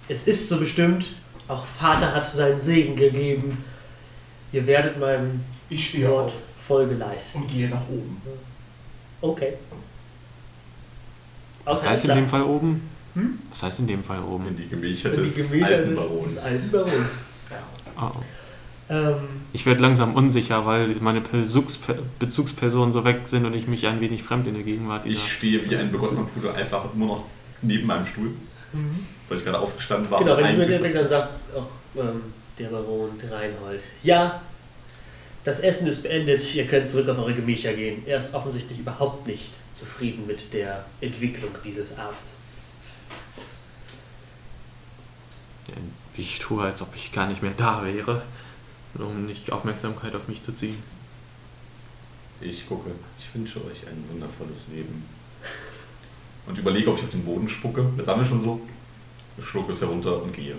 [0.08, 1.06] es ist so bestimmt,
[1.48, 3.62] auch Vater hat seinen Segen gegeben.
[4.52, 6.34] Ihr werdet meinem Ich stehe Wort auf
[6.66, 7.42] Folge leisten.
[7.42, 8.20] und gehe nach oben.
[9.20, 9.54] Okay.
[11.64, 12.88] Was heißt in dem Fall oben?
[13.14, 13.38] Hm?
[13.50, 14.56] Was heißt in dem Fall in oben?
[14.56, 16.34] die Gemächer die des Gemächer alten des, Barons.
[16.34, 16.92] des alten Barons.
[17.96, 18.22] Oh, oh.
[18.92, 19.14] Ähm,
[19.54, 21.78] Ich werde langsam unsicher, weil meine Bezugs
[22.18, 25.06] Bezugspersonen so weg sind und ich mich ein wenig fremd in der Gegenwart.
[25.06, 27.24] Ich stehe wie ein begossener Pudel einfach nur noch
[27.62, 28.32] neben meinem Stuhl,
[29.28, 30.18] weil ich gerade aufgestanden war.
[30.18, 32.22] Genau, wenn mir dann sagt auch ähm,
[32.58, 34.42] der Baron Reinhold, ja,
[35.44, 38.02] das Essen ist beendet, ihr könnt zurück auf eure Gemächer gehen.
[38.06, 42.36] Er ist offensichtlich überhaupt nicht zufrieden mit der Entwicklung dieses Abends.
[46.16, 48.22] Ich tue, als ob ich gar nicht mehr da wäre,
[48.94, 50.76] nur um nicht Aufmerksamkeit auf mich zu ziehen.
[52.40, 52.90] Ich gucke.
[53.18, 55.04] Ich wünsche euch ein wundervolles Leben.
[56.46, 57.84] Und überlege, ob ich auf den Boden spucke.
[57.96, 58.60] Das haben wir schon so.
[59.38, 60.56] Ich schlucke es herunter und gehe.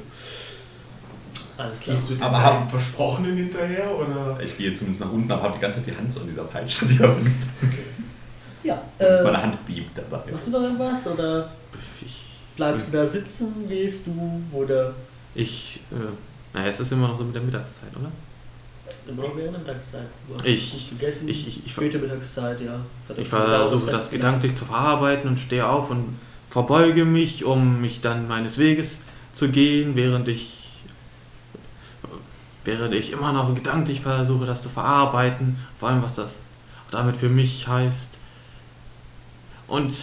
[1.58, 1.96] Alles klar.
[1.96, 4.40] Gehst du dem Aber Versprochenen hinterher oder?
[4.42, 6.46] Ich gehe zumindest nach unten, aber habe die ganze Zeit die Hand so an dieser
[6.46, 6.86] Peitsche.
[6.88, 7.16] Die habe.
[8.64, 10.32] Ja, Und äh, meine Hand biebt dabei.
[10.32, 11.50] machst du noch irgendwas oder
[12.04, 12.24] Ich,
[12.56, 14.96] bleibst du da sitzen, gehst du oder
[15.36, 15.96] ich äh,
[16.54, 18.12] naja, es ist immer noch so mit der Mittagszeit, oder?
[19.08, 20.06] immer noch während der Mittagszeit?
[20.44, 22.80] Ich- gegessen, Ich, ich, ich, späte Mittagszeit, ja.
[23.18, 26.18] ich versuche das gedanklich zu verarbeiten und stehe auf und
[26.50, 29.00] verbeuge mich, um mich dann meines Weges
[29.32, 30.60] zu gehen, während ich
[32.66, 36.40] während ich immer noch gedanklich versuche, das zu verarbeiten, vor allem was das
[36.92, 38.20] damit für mich heißt.
[39.68, 39.94] Und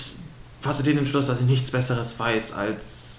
[0.61, 3.10] fasse den Entschluss, dass ich nichts Besseres weiß, als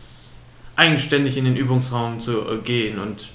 [0.82, 3.34] eigenständig in den Übungsraum zu äh, gehen und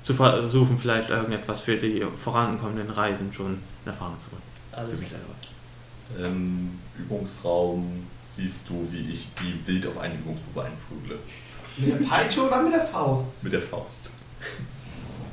[0.00, 4.42] zu versuchen, vielleicht irgendetwas für die vorankommenden Reisen schon in Erfahrung zu bringen.
[4.70, 5.20] Für Alles mich klar.
[5.20, 6.28] selber.
[6.28, 11.18] Im Übungsraum siehst du, wie ich wie wild auf eine Übungsprobe einprügle.
[11.76, 13.26] Mit der Peitsche oder mit der Faust?
[13.42, 14.10] Mit der Faust.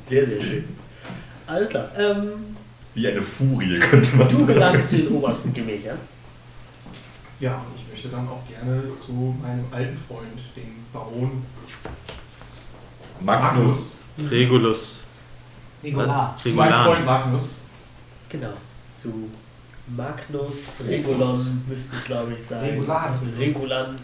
[0.08, 0.64] Sehr, sehr schön.
[1.46, 1.88] Alles klar.
[1.96, 2.56] Ähm,
[2.94, 5.98] Wie eine Furie, könnte man Du gelangst zu den obersten Gemächern.
[7.42, 11.42] Ja, und ich möchte dann auch gerne zu meinem alten Freund, dem Baron
[13.20, 13.98] Magnus.
[14.30, 15.00] Regulus.
[15.82, 16.36] Regular.
[16.40, 16.86] Zu meinem Regulan.
[16.86, 17.56] Freund Magnus.
[18.28, 18.52] Genau.
[18.94, 19.28] Zu
[19.88, 20.54] Magnus
[20.86, 22.62] Regulon müsste es, glaube ich, sein.
[22.70, 23.10] Regulan.
[23.10, 23.98] Also Regulan.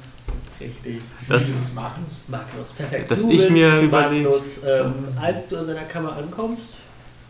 [0.60, 1.00] Richtig.
[1.28, 2.24] Das- ist Magnus?
[2.26, 3.08] Magnus, perfekt.
[3.08, 6.74] Dass du ich bist mir Magnus, ähm, als du an seiner Kammer ankommst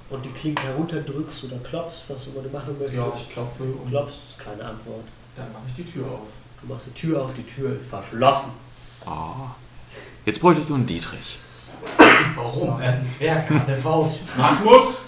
[0.08, 3.90] und die Klinke herunterdrückst oder klopfst, was du immer machen möchtest, Ja, ich klopfe und
[3.90, 5.04] klopfst, keine Antwort.
[5.38, 6.20] Dann mache ich die Tür auf.
[6.60, 8.52] Du machst die Tür auf, die Tür ist verschlossen.
[9.06, 9.46] Oh.
[10.24, 11.38] Jetzt bräuchtest du einen Dietrich.
[12.34, 12.80] Warum?
[12.80, 14.18] Er ist ein Zwerg, hat eine Faust.
[14.36, 15.06] Magnus!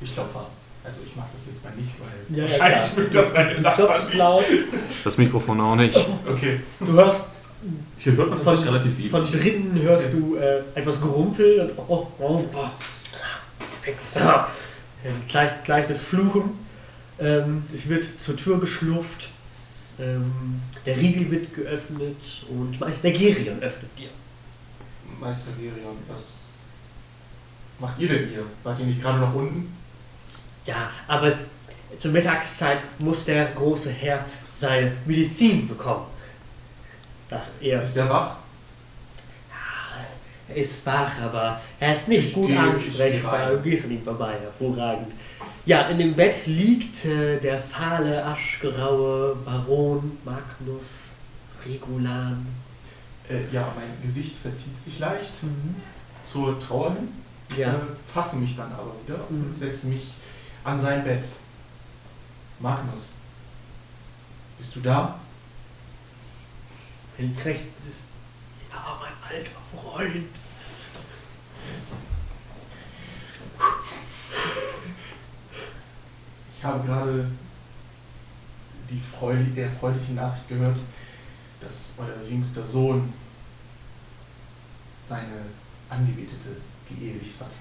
[0.00, 0.44] Ich klopfe an.
[0.84, 2.96] Also ich mache das jetzt mal nicht, weil Ja, ja, wahrscheinlich klar.
[3.04, 4.14] mögen das meine Du Nachbarn nicht.
[4.14, 4.44] laut,
[5.04, 6.06] Das Mikrofon auch nicht.
[6.30, 6.60] Okay.
[6.80, 7.24] du hörst
[7.98, 9.40] Hier hört man von, relativ von ähnlich.
[9.40, 12.64] drinnen hörst du äh, etwas Gerumpel und oh, oh, oh,
[13.80, 14.48] Fixer.
[15.04, 16.65] Ähm, gleich, gleich das Fluchen.
[17.18, 19.28] Ähm, es wird zur Tür geschlufft.
[19.98, 22.16] Ähm, der Riegel wird geöffnet
[22.50, 24.10] und Meister Gerion öffnet dir.
[25.18, 26.40] Meister Gerion, was
[27.78, 28.42] macht ihr denn hier?
[28.62, 29.74] Wart ihr nicht gerade noch unten?
[30.66, 31.32] Ja, aber
[31.98, 34.24] zur Mittagszeit muss der große Herr
[34.58, 36.04] seine Medizin bekommen.
[37.30, 37.82] Sagt er.
[37.82, 38.36] Ist der wach?
[40.48, 43.50] Er ist wach, aber er ist nicht Ich gut gehe- ansprechbar.
[43.50, 45.12] Du gehst an ihm vorbei, hervorragend.
[45.66, 51.10] Ja, in dem Bett liegt äh, der fahle, aschgraue Baron Magnus
[51.66, 52.46] Regulan.
[53.28, 55.32] Äh, ja, mein Gesicht verzieht sich leicht
[56.24, 57.08] zur Trauer hin.
[57.58, 57.78] Ja, Äh,
[58.12, 59.46] fasse mich dann aber wieder Mhm.
[59.46, 60.12] und setze mich
[60.62, 61.24] an sein Bett.
[62.60, 63.14] Magnus,
[64.58, 65.18] bist du da?
[67.18, 67.72] er.
[67.80, 68.04] Das ist,
[68.70, 70.26] ja, mein alter Freund.
[76.66, 77.24] Ich habe gerade
[78.90, 80.76] die freudige, erfreuliche Nachricht gehört,
[81.60, 83.12] dass euer jüngster Sohn
[85.08, 85.42] seine
[85.88, 86.56] Angebetete
[86.88, 87.52] geehelicht hat.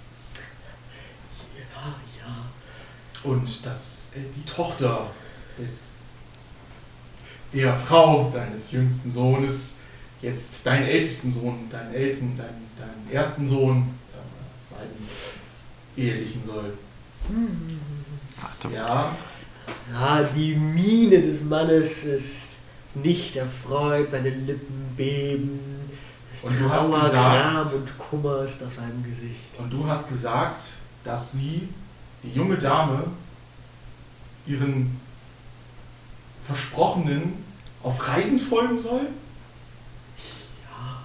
[1.56, 3.30] Ja, ja.
[3.30, 5.12] Und dass äh, die Tochter
[5.56, 6.00] des,
[7.54, 9.82] der Frau deines jüngsten Sohnes
[10.24, 15.08] jetzt deinen ältesten Sohn, deinen Eltern, deinen, deinen ersten Sohn, äh, zweiten,
[15.96, 16.74] ehelichen soll.
[18.42, 18.76] Warte.
[18.76, 19.16] Ja,
[19.92, 22.36] Ja, die Miene des Mannes ist
[22.94, 25.60] nicht erfreut, seine Lippen beben.
[26.34, 27.14] Es Und du hast Trauer, gesagt-
[27.74, 29.58] Gram und Kummer ist auf seinem Gesicht.
[29.58, 30.62] und du hast gesagt,
[31.04, 31.70] dass sie,
[32.24, 33.04] die junge Dame,
[34.46, 35.00] ihren
[36.46, 37.44] Versprochenen
[37.84, 39.02] auf Reisen folgen soll?
[40.64, 41.02] Ja,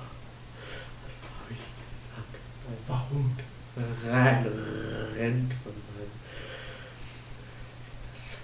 [1.05, 2.35] was habe ich gesagt?
[2.88, 3.35] Warum?
[5.16, 6.11] Rennt von seinem.
[8.12, 8.38] Das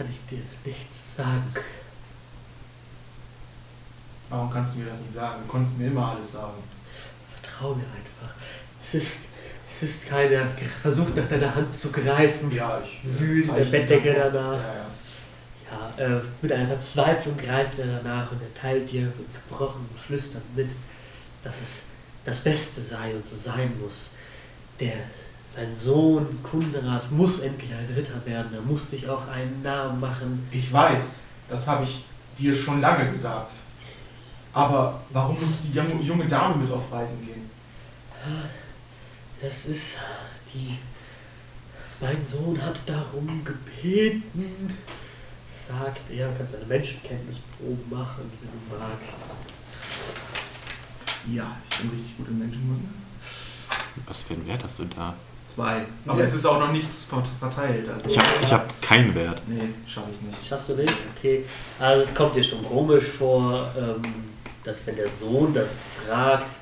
[0.00, 1.52] kann ich dir nichts sagen.
[4.30, 5.42] Warum kannst du mir das nicht sagen?
[5.44, 6.62] Du konntest mir immer alles sagen.
[7.34, 8.34] Vertrau mir einfach.
[8.82, 9.28] Es ist,
[9.68, 10.46] es ist keiner
[10.80, 12.50] versucht nach deiner Hand zu greifen.
[12.50, 14.58] Ja, ich Wühlt in der Bettdecke danach.
[14.58, 14.86] Ja, ja.
[15.98, 20.56] Ja, äh, mit einer Verzweiflung greift er danach und er teilt dir gebrochen und flüsternd
[20.56, 20.70] mit,
[21.42, 21.82] dass es
[22.24, 24.12] das Beste sei und so sein muss.
[24.80, 24.94] Der,
[25.54, 30.48] sein Sohn Kundenrat muss endlich ein Ritter werden, er muss sich auch einen Namen machen.
[30.50, 32.04] Ich weiß, das habe ich
[32.38, 33.54] dir schon lange gesagt.
[34.52, 37.50] Aber warum muss die junge, junge Dame mit auf Reisen gehen?
[39.40, 39.96] Das ist
[40.52, 40.76] die.
[42.00, 44.72] Mein Sohn hat darum gebeten,
[45.68, 49.18] sagt er, kannst eine Menschenkenntnisprobe machen, wenn du magst.
[51.30, 52.88] Ja, ich bin richtig gut im Menschenkunde.
[54.06, 55.14] Was für einen Wert hast du da?
[55.54, 55.84] Zwei.
[56.06, 56.24] Aber Ja.
[56.26, 57.88] es ist auch noch nichts vert- verteilt.
[57.88, 59.42] Also Ich habe ich hab keinen Wert.
[59.48, 60.46] nee, schaffe ich nicht.
[60.48, 60.94] Schaffst du nicht?
[61.16, 61.44] Okay.
[61.78, 64.00] Also es kommt dir schon komisch vor, ähm,
[64.64, 66.56] dass wenn der Sohn das fragt,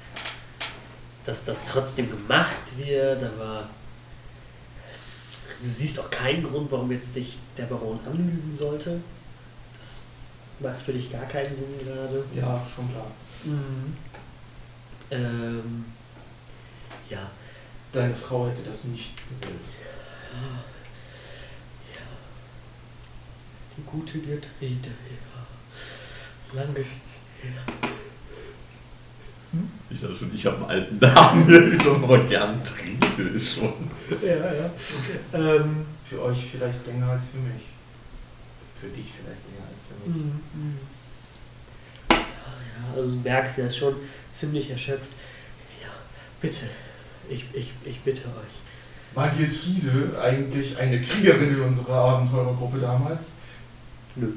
[1.26, 3.68] dass das trotzdem gemacht wird, aber
[5.60, 9.00] du siehst auch keinen Grund, warum jetzt dich der Baron anlügen sollte.
[9.76, 10.00] Das
[10.60, 12.24] macht für dich gar keinen Sinn gerade.
[12.34, 13.06] Ja, schon klar.
[13.44, 13.96] Mhm.
[15.10, 15.84] Ähm,
[17.10, 17.30] ja,
[17.92, 19.60] Deine Frau hätte das nicht gewollt.
[23.76, 26.60] die gute Gertride, ja.
[26.60, 27.62] Lang ist's her.
[29.90, 32.28] Ich hatte schon, ich habe einen alten Namen hier übernommen.
[32.28, 33.90] Gern trinkt ist schon.
[34.22, 34.70] Ja, ja.
[35.32, 37.62] Ähm, Für euch vielleicht länger als für mich.
[38.80, 40.24] Für dich vielleicht länger als für mich.
[40.54, 40.78] Mhm.
[42.10, 43.96] Ja, ja, also du merkst, er ist schon
[44.30, 45.10] ziemlich erschöpft.
[45.82, 45.88] Ja,
[46.40, 46.66] bitte,
[47.30, 49.14] ich, ich, ich bitte euch.
[49.14, 53.32] War Giltride eigentlich eine Kriegerin in unserer Abenteurergruppe damals?
[54.16, 54.28] Nö.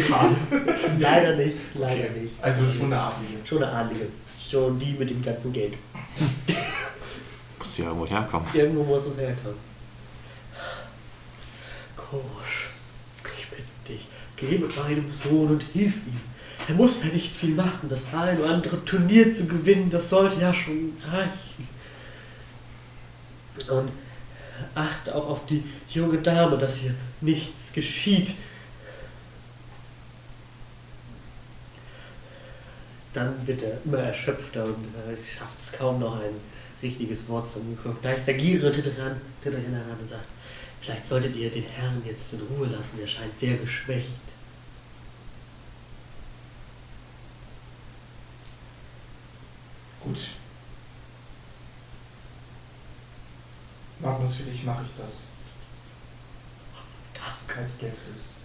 [0.00, 0.36] Schade.
[0.98, 2.20] Leider nicht, leider Okay.
[2.22, 2.34] nicht.
[2.42, 3.38] Also schon eine Adlige.
[3.44, 4.06] Schon eine Adlige.
[4.50, 5.74] Schon die mit dem ganzen Geld.
[7.58, 8.46] Muss ja irgendwo herkommen.
[8.54, 9.58] Irgendwo muss es herkommen.
[11.96, 12.68] Korosch,
[13.36, 16.20] ich bitte dich, geh mit meinem Sohn und hilf ihm.
[16.68, 20.40] Er muss ja nicht viel machen, das ein oder andere Turnier zu gewinnen, das sollte
[20.40, 21.68] ja schon reichen.
[23.68, 23.90] Und
[24.74, 28.34] achte auch auf die junge Dame, dass hier nichts geschieht.
[33.12, 36.34] Dann wird er immer erschöpfter und äh, schafft es kaum noch ein
[36.82, 37.98] richtiges Wort zu bekommen.
[38.02, 40.28] Da ist der Gierige tritt heran, tritt er heran sagt,
[40.80, 44.08] vielleicht solltet ihr den Herrn jetzt in Ruhe lassen, er scheint sehr geschwächt.
[50.00, 50.28] Gut.
[54.08, 55.26] Magnus, für dich mache ich das.
[57.12, 58.40] Dank, Als letztes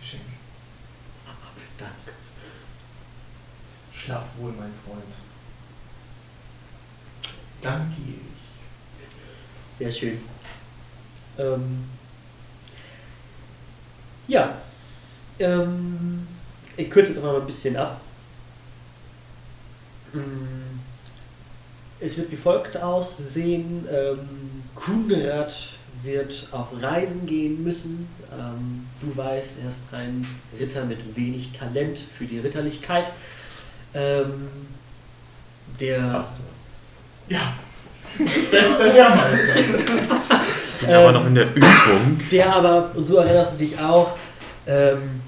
[0.00, 0.22] Geschenk.
[1.78, 1.92] Dank.
[3.92, 5.04] Schlaf wohl, mein Freund.
[7.62, 9.78] Dann gehe ich.
[9.78, 10.20] Sehr schön.
[11.38, 11.84] Ähm,
[14.26, 14.56] ja,
[15.38, 16.26] ähm,
[16.76, 18.00] ich kürze jetzt mal ein bisschen ab.
[20.12, 20.80] Mm,
[22.00, 23.86] Es wird wie folgt aussehen.
[23.90, 25.54] Ähm, Kunrad
[26.02, 28.06] wird auf Reisen gehen müssen.
[28.32, 30.26] Ähm, du weißt, er ist ein
[30.58, 33.10] Ritter mit wenig Talent für die Ritterlichkeit.
[33.94, 34.48] Ähm,
[35.80, 36.42] der Passt.
[37.28, 37.54] Ja.
[38.50, 39.56] Bester Lehrmeister.
[39.56, 39.66] Ich
[40.86, 42.20] bin aber Ähm, noch in der Übung.
[42.30, 44.16] Der aber, und so erinnerst du dich auch,
[44.66, 45.22] ähm,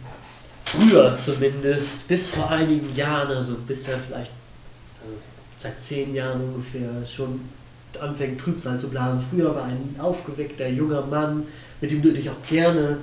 [0.65, 4.31] früher zumindest, bis vor einigen Jahren, also bis er vielleicht
[5.03, 5.17] also
[5.59, 7.41] seit zehn Jahren ungefähr schon
[8.01, 9.21] anfängt Trübsal zu blasen.
[9.31, 11.45] Früher war ein aufgeweckter junger Mann,
[11.81, 12.99] mit dem du dich auch gerne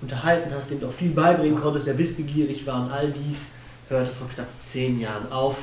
[0.00, 3.48] unterhalten hast, dem du auch viel beibringen konntest, der wissbegierig war und all dies
[3.88, 5.56] hörte vor knapp zehn Jahren auf.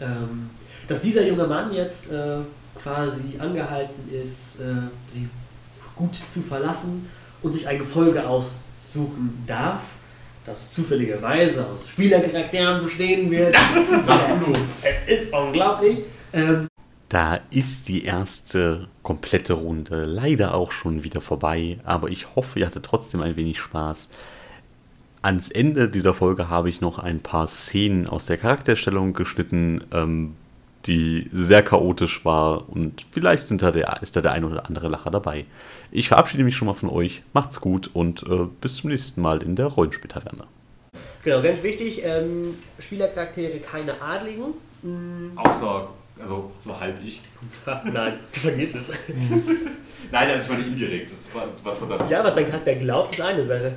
[0.00, 0.50] Ähm,
[0.88, 2.38] dass dieser junge Mann jetzt äh,
[2.80, 5.28] quasi angehalten ist, äh, sie
[5.94, 7.08] gut zu verlassen
[7.42, 9.80] und sich ein Gefolge aussuchen darf,
[10.44, 13.56] das zufälligerweise aus Spielercharakteren bestehen wird.
[13.98, 14.80] Sag los.
[14.82, 16.00] es ist unglaublich.
[16.32, 16.68] Ähm,
[17.08, 22.66] Da ist die erste komplette Runde leider auch schon wieder vorbei, aber ich hoffe, ihr
[22.66, 24.08] hattet trotzdem ein wenig Spaß.
[25.22, 30.34] Ans Ende dieser Folge habe ich noch ein paar Szenen aus der Charakterstellung geschnitten, ähm,
[30.86, 34.88] die sehr chaotisch war und vielleicht sind da der, ist da der ein oder andere
[34.88, 35.44] Lacher dabei.
[35.90, 39.42] Ich verabschiede mich schon mal von euch, macht's gut und äh, bis zum nächsten Mal
[39.42, 40.44] in der Rollenspieltaverne.
[41.22, 44.54] genau, ganz wichtig, ähm, Spielercharaktere keine Adligen.
[44.82, 45.88] Mm, Außer,
[46.20, 47.20] also so halb ich.
[47.66, 48.90] Nein, vergiss es.
[50.10, 51.12] Nein, also ich meine indirekt.
[51.12, 52.06] Das war was von der.
[52.08, 53.76] Ja, was dein Charakter glaubt, ist eine Sache.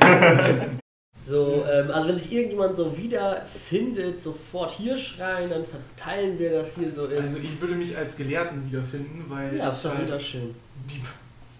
[1.16, 6.74] so, ähm, also wenn sich irgendjemand so wiederfindet, sofort hier schreien, dann verteilen wir das
[6.74, 7.22] hier so in.
[7.22, 10.54] Also ich würde mich als Gelehrten wiederfinden, weil ja, ich ist halt wunderschön.
[10.90, 11.02] die,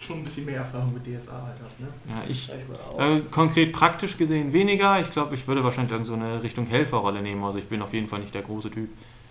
[0.00, 1.72] schon ein bisschen mehr Erfahrung mit DSA halt habe.
[1.78, 1.88] Ne?
[2.08, 2.50] Ja, ich,
[2.98, 5.00] äh, konkret praktisch gesehen weniger.
[5.00, 7.44] Ich glaube, ich würde wahrscheinlich irgend so eine Richtung Helferrolle nehmen.
[7.44, 8.88] Also ich bin auf jeden Fall nicht der große Typ,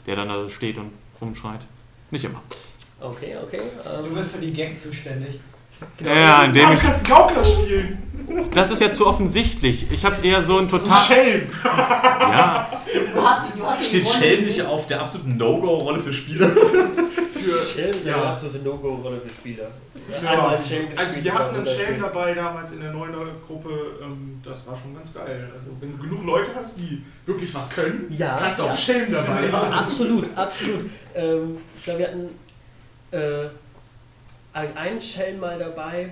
[0.08, 0.92] der dann da steht und
[1.22, 1.60] rumschreit.
[2.10, 2.42] Nicht immer.
[3.00, 3.60] Okay, okay.
[3.84, 5.40] Du Ähm, bist für die Gags zuständig.
[5.98, 6.12] genau.
[6.16, 6.80] Ja, indem du ich.
[6.82, 7.98] kannst Gaukler spielen.
[8.54, 9.86] Das ist ja zu offensichtlich.
[9.92, 10.98] Ich habe eher so ein total.
[11.00, 11.50] Schelm.
[11.64, 12.70] Ja,
[13.14, 16.52] Du hast, du hast Steht Schelm nicht auf der absoluten No-Go-Rolle für Spieler?
[17.38, 18.18] Für, Schelm ist ja ja.
[18.18, 19.68] eine absolute No-Go-Rolle für Spieler.
[20.24, 21.68] Ja, also wir hatten einen.
[21.68, 23.70] Schelm dabei damals in der Neuner-Gruppe,
[24.02, 25.50] ähm, das war schon ganz geil.
[25.54, 28.78] Also wenn du genug Leute hast, die wirklich was können, Ja, kannst du auch einen
[28.78, 29.74] Schelm dabei haben.
[29.74, 30.90] Absolut, absolut.
[31.16, 32.30] Ähm, ich glaube, wir hatten
[33.12, 33.50] äh,
[34.76, 36.10] einen Schelm mal dabei,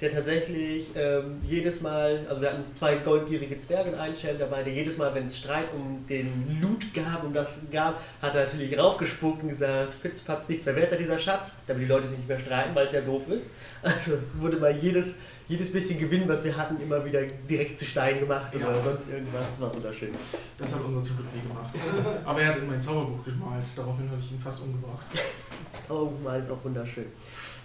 [0.00, 4.62] der tatsächlich ähm, jedes Mal, also wir hatten zwei goldgierige Zwerge und einen Schelm dabei,
[4.62, 8.44] der jedes Mal, wenn es Streit um den Loot gab, um das gab, hat er
[8.44, 12.18] natürlich raufgespuckt und gesagt, Pitzpatz, nichts mehr wert sei dieser Schatz, damit die Leute sich
[12.18, 13.46] nicht mehr streiten, weil es ja doof ist.
[13.82, 15.14] Also es wurde mal jedes,
[15.46, 18.68] jedes bisschen Gewinn, was wir hatten, immer wieder direkt zu Stein gemacht Ja.
[18.68, 19.44] oder sonst irgendwas.
[19.52, 20.08] Das war wunderschön.
[20.58, 21.74] Das hat unser zum Glück nie gemacht.
[22.24, 25.06] Aber er hat in mein Zauberbuch gemalt, daraufhin habe ich ihn fast umgebracht.
[25.74, 27.06] Das Zaubermal ist auch wunderschön.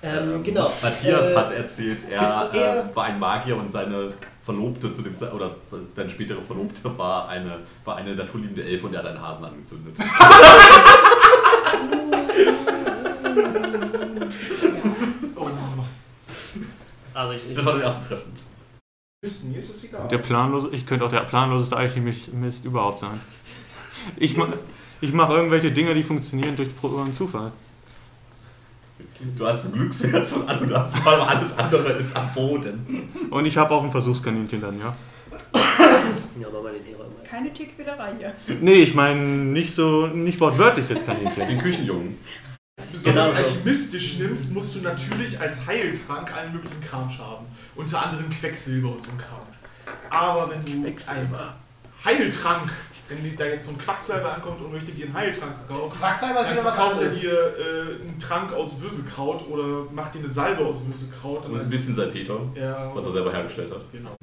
[0.01, 0.71] Ähm, genau.
[0.81, 5.31] Matthias Äh, hat erzählt, er äh, war ein Magier und seine Verlobte zu dem Ze
[5.31, 5.55] oder
[5.95, 9.97] deine spätere Verlobte war eine, war eine naturliebende Elfe und er hat einen Hasen angezündet.
[15.35, 15.47] Oh,
[17.13, 18.33] Also ich, ich Das war das erste Treffen.
[19.51, 20.07] Mir ist es egal.
[20.07, 23.19] der planlose, ich könnte auch der planloseste Alchemist überhaupt sein.
[24.17, 24.53] Ich mache
[25.01, 27.51] ich mach irgendwelche Dinge, die funktionieren durch und Zufall.
[29.35, 33.09] Du hast einen Glückswert von an und ab, aber alles andere ist am Boden.
[33.29, 34.95] Und ich habe auch ein Versuchskaninchen dann, ja.
[36.39, 36.47] Ja.
[37.29, 38.33] Keine Tierquälerei hier.
[38.61, 41.47] Nee, ich meine nicht so, nicht wortwörtlich das Kaninchen.
[41.47, 42.17] Den Küchenjungen.
[42.91, 43.37] besonders Genau so.
[43.37, 47.45] alchemistisch nimmst, musst du natürlich als Heiltrank allen möglichen Kram haben.
[47.75, 49.41] Unter anderem Quecksilber und so ein Kram.
[50.09, 51.29] Aber wenn du einen
[52.03, 52.71] Heiltrank,
[53.09, 56.49] wenn da jetzt so ein Quacksalber ankommt und möchte dir einen Heiltrank verkaufen, Quacksalber ist
[56.49, 60.81] dann verkauft er dir äh, einen Trank aus Würsekraut oder macht dir eine Salbe aus
[60.85, 61.45] Würsekraut.
[61.45, 63.81] Und ein bisschen Salpeter, ja, was er selber hergestellt hat.
[63.91, 64.15] genau.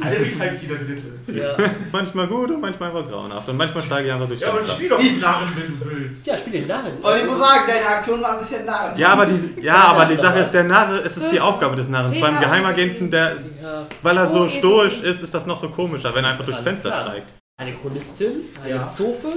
[0.00, 1.12] Alrik heißt jeder Dritte.
[1.26, 1.54] Ja.
[1.92, 3.46] Manchmal gut und manchmal einfach grauenhaft.
[3.50, 6.26] Und manchmal steige ich einfach durchs Ja, aber spiel doch den Narren, wenn du willst.
[6.26, 6.92] ja, spiel den Narren.
[7.02, 8.94] Und ich muss sagen, deine Aktion war ein bisschen nah.
[8.96, 11.90] Ja, aber die, ja, aber die Sache ist, der Narre, es ist die Aufgabe des
[11.90, 12.18] Narrens.
[12.18, 13.32] Beim Geheimagenten, der,
[13.62, 13.86] Ja.
[14.00, 16.90] weil er so stoisch ist, ist das noch so komischer, wenn er einfach durchs Fenster
[16.90, 17.34] steigt.
[17.56, 18.32] Eine Chronistin,
[18.62, 18.88] eine Ja.
[18.88, 19.34] Zofe,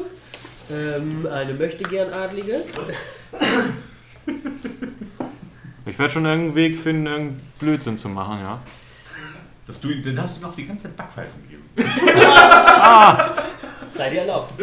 [0.72, 2.64] ähm, eine Möchtegern-Adlige.
[5.86, 8.60] Ich werde schon irgendeinen Weg finden, irgendeinen Blödsinn zu machen, ja.
[9.68, 11.64] Dass du, dann hast du noch die ganze Zeit Backpfeifen gegeben.
[13.96, 14.54] Sei dir erlaubt.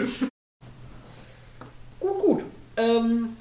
[2.01, 2.43] gut, gut.
[2.77, 3.37] Ähm,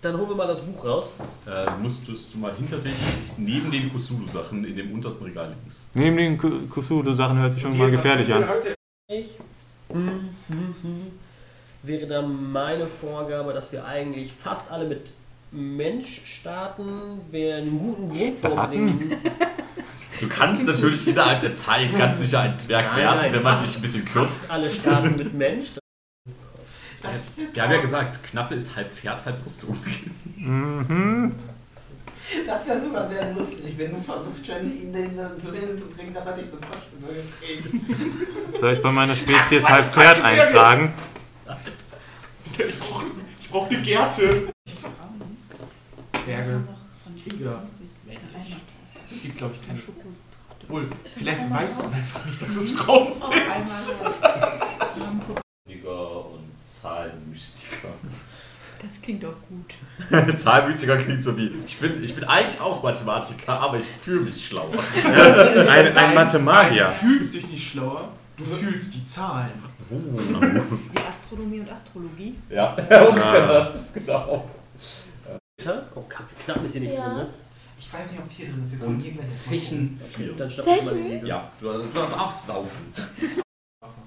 [0.00, 1.12] dann holen wir mal das Buch raus.
[1.46, 2.94] Äh, musstest du mal hinter dich,
[3.36, 5.86] neben den Kusulu-Sachen, in dem untersten Regal links.
[5.94, 8.44] Neben den Kusulu-Sachen hört sich schon mal gefährlich an.
[9.08, 9.30] Ich.
[11.82, 15.10] Wäre dann meine Vorgabe, dass wir eigentlich fast alle mit
[15.50, 19.12] Mensch starten, wir einen guten Grund vorbringen.
[20.20, 23.56] Du kannst natürlich innerhalb der Zeit ganz sicher ein Zwerg Nein, werden, nein, wenn man
[23.56, 24.12] fast- sich ein bisschen Fast
[24.48, 24.50] kürzt.
[24.52, 25.68] alle starten mit Mensch.
[27.52, 29.76] Wir haben ja gesagt, Knappe ist halb Pferd, halb Rüstung.
[30.36, 31.34] Mhm.
[32.46, 36.14] Das wäre sogar sehr lustig, wenn du versuchst, schon ihn den, zu denen zu bringen,
[36.14, 38.58] dass er dich zum Kosten will.
[38.58, 40.94] Soll ich bei meiner Spezies halb Pferd eintragen?
[42.58, 43.04] Ich brauche
[43.40, 44.52] ich brauch eine Gerte.
[46.24, 46.64] Zwerge.
[47.40, 47.62] Ja.
[49.10, 49.80] Es gibt, glaube ich, keine.
[50.64, 53.36] Obwohl, vielleicht weiß man einfach nicht, dass es Frauen sind.
[58.92, 60.36] Das klingt doch gut.
[60.38, 64.48] Zahlenmystiker klingt so wie, ich bin, ich bin eigentlich auch Mathematiker, aber ich fühle mich
[64.48, 64.68] schlauer.
[65.06, 66.84] Ein, ein Nein, Mathematier.
[66.84, 69.50] du fühlst dich nicht schlauer, du fühlst die Zahlen.
[69.88, 72.34] Wie Astronomie und Astrologie.
[72.50, 72.72] Ja,
[73.08, 73.64] ungefähr Ah.
[73.64, 74.44] das, genau.
[75.94, 76.02] Oh,
[76.44, 77.04] knapp ist hier nicht Ja.
[77.06, 77.28] drin, ne?
[77.78, 78.78] Ich weiß nicht, ob es hier drin ist.
[78.78, 80.32] Wir Und gleich Zechen Okay, 4.
[80.36, 81.26] dann Zechen?
[81.26, 82.92] Ja, du, du darfst saufen.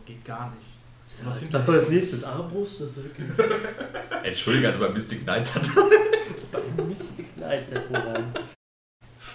[0.05, 0.67] Geht gar nicht.
[1.23, 2.23] Was das hinter kommt als nächstes.
[2.23, 2.99] Armbrust, das ist
[4.23, 5.63] Entschuldige, also bei Mystic Knights hat
[6.87, 8.39] Mystic Knights hervorragend.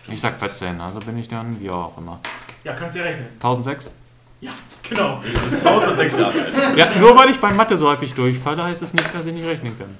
[0.08, 2.20] Ich sag 14, also bin ich dann, wie auch immer.
[2.64, 3.28] Ja, kannst ja rechnen.
[3.34, 3.92] 1006?
[4.40, 4.52] Ja,
[4.88, 5.22] genau.
[5.22, 6.76] Du bist 1006 Jahre alt.
[6.76, 9.46] Ja, nur weil ich bei Mathe so häufig durchfalle, heißt es nicht, dass ich nicht
[9.46, 9.96] rechnen kann.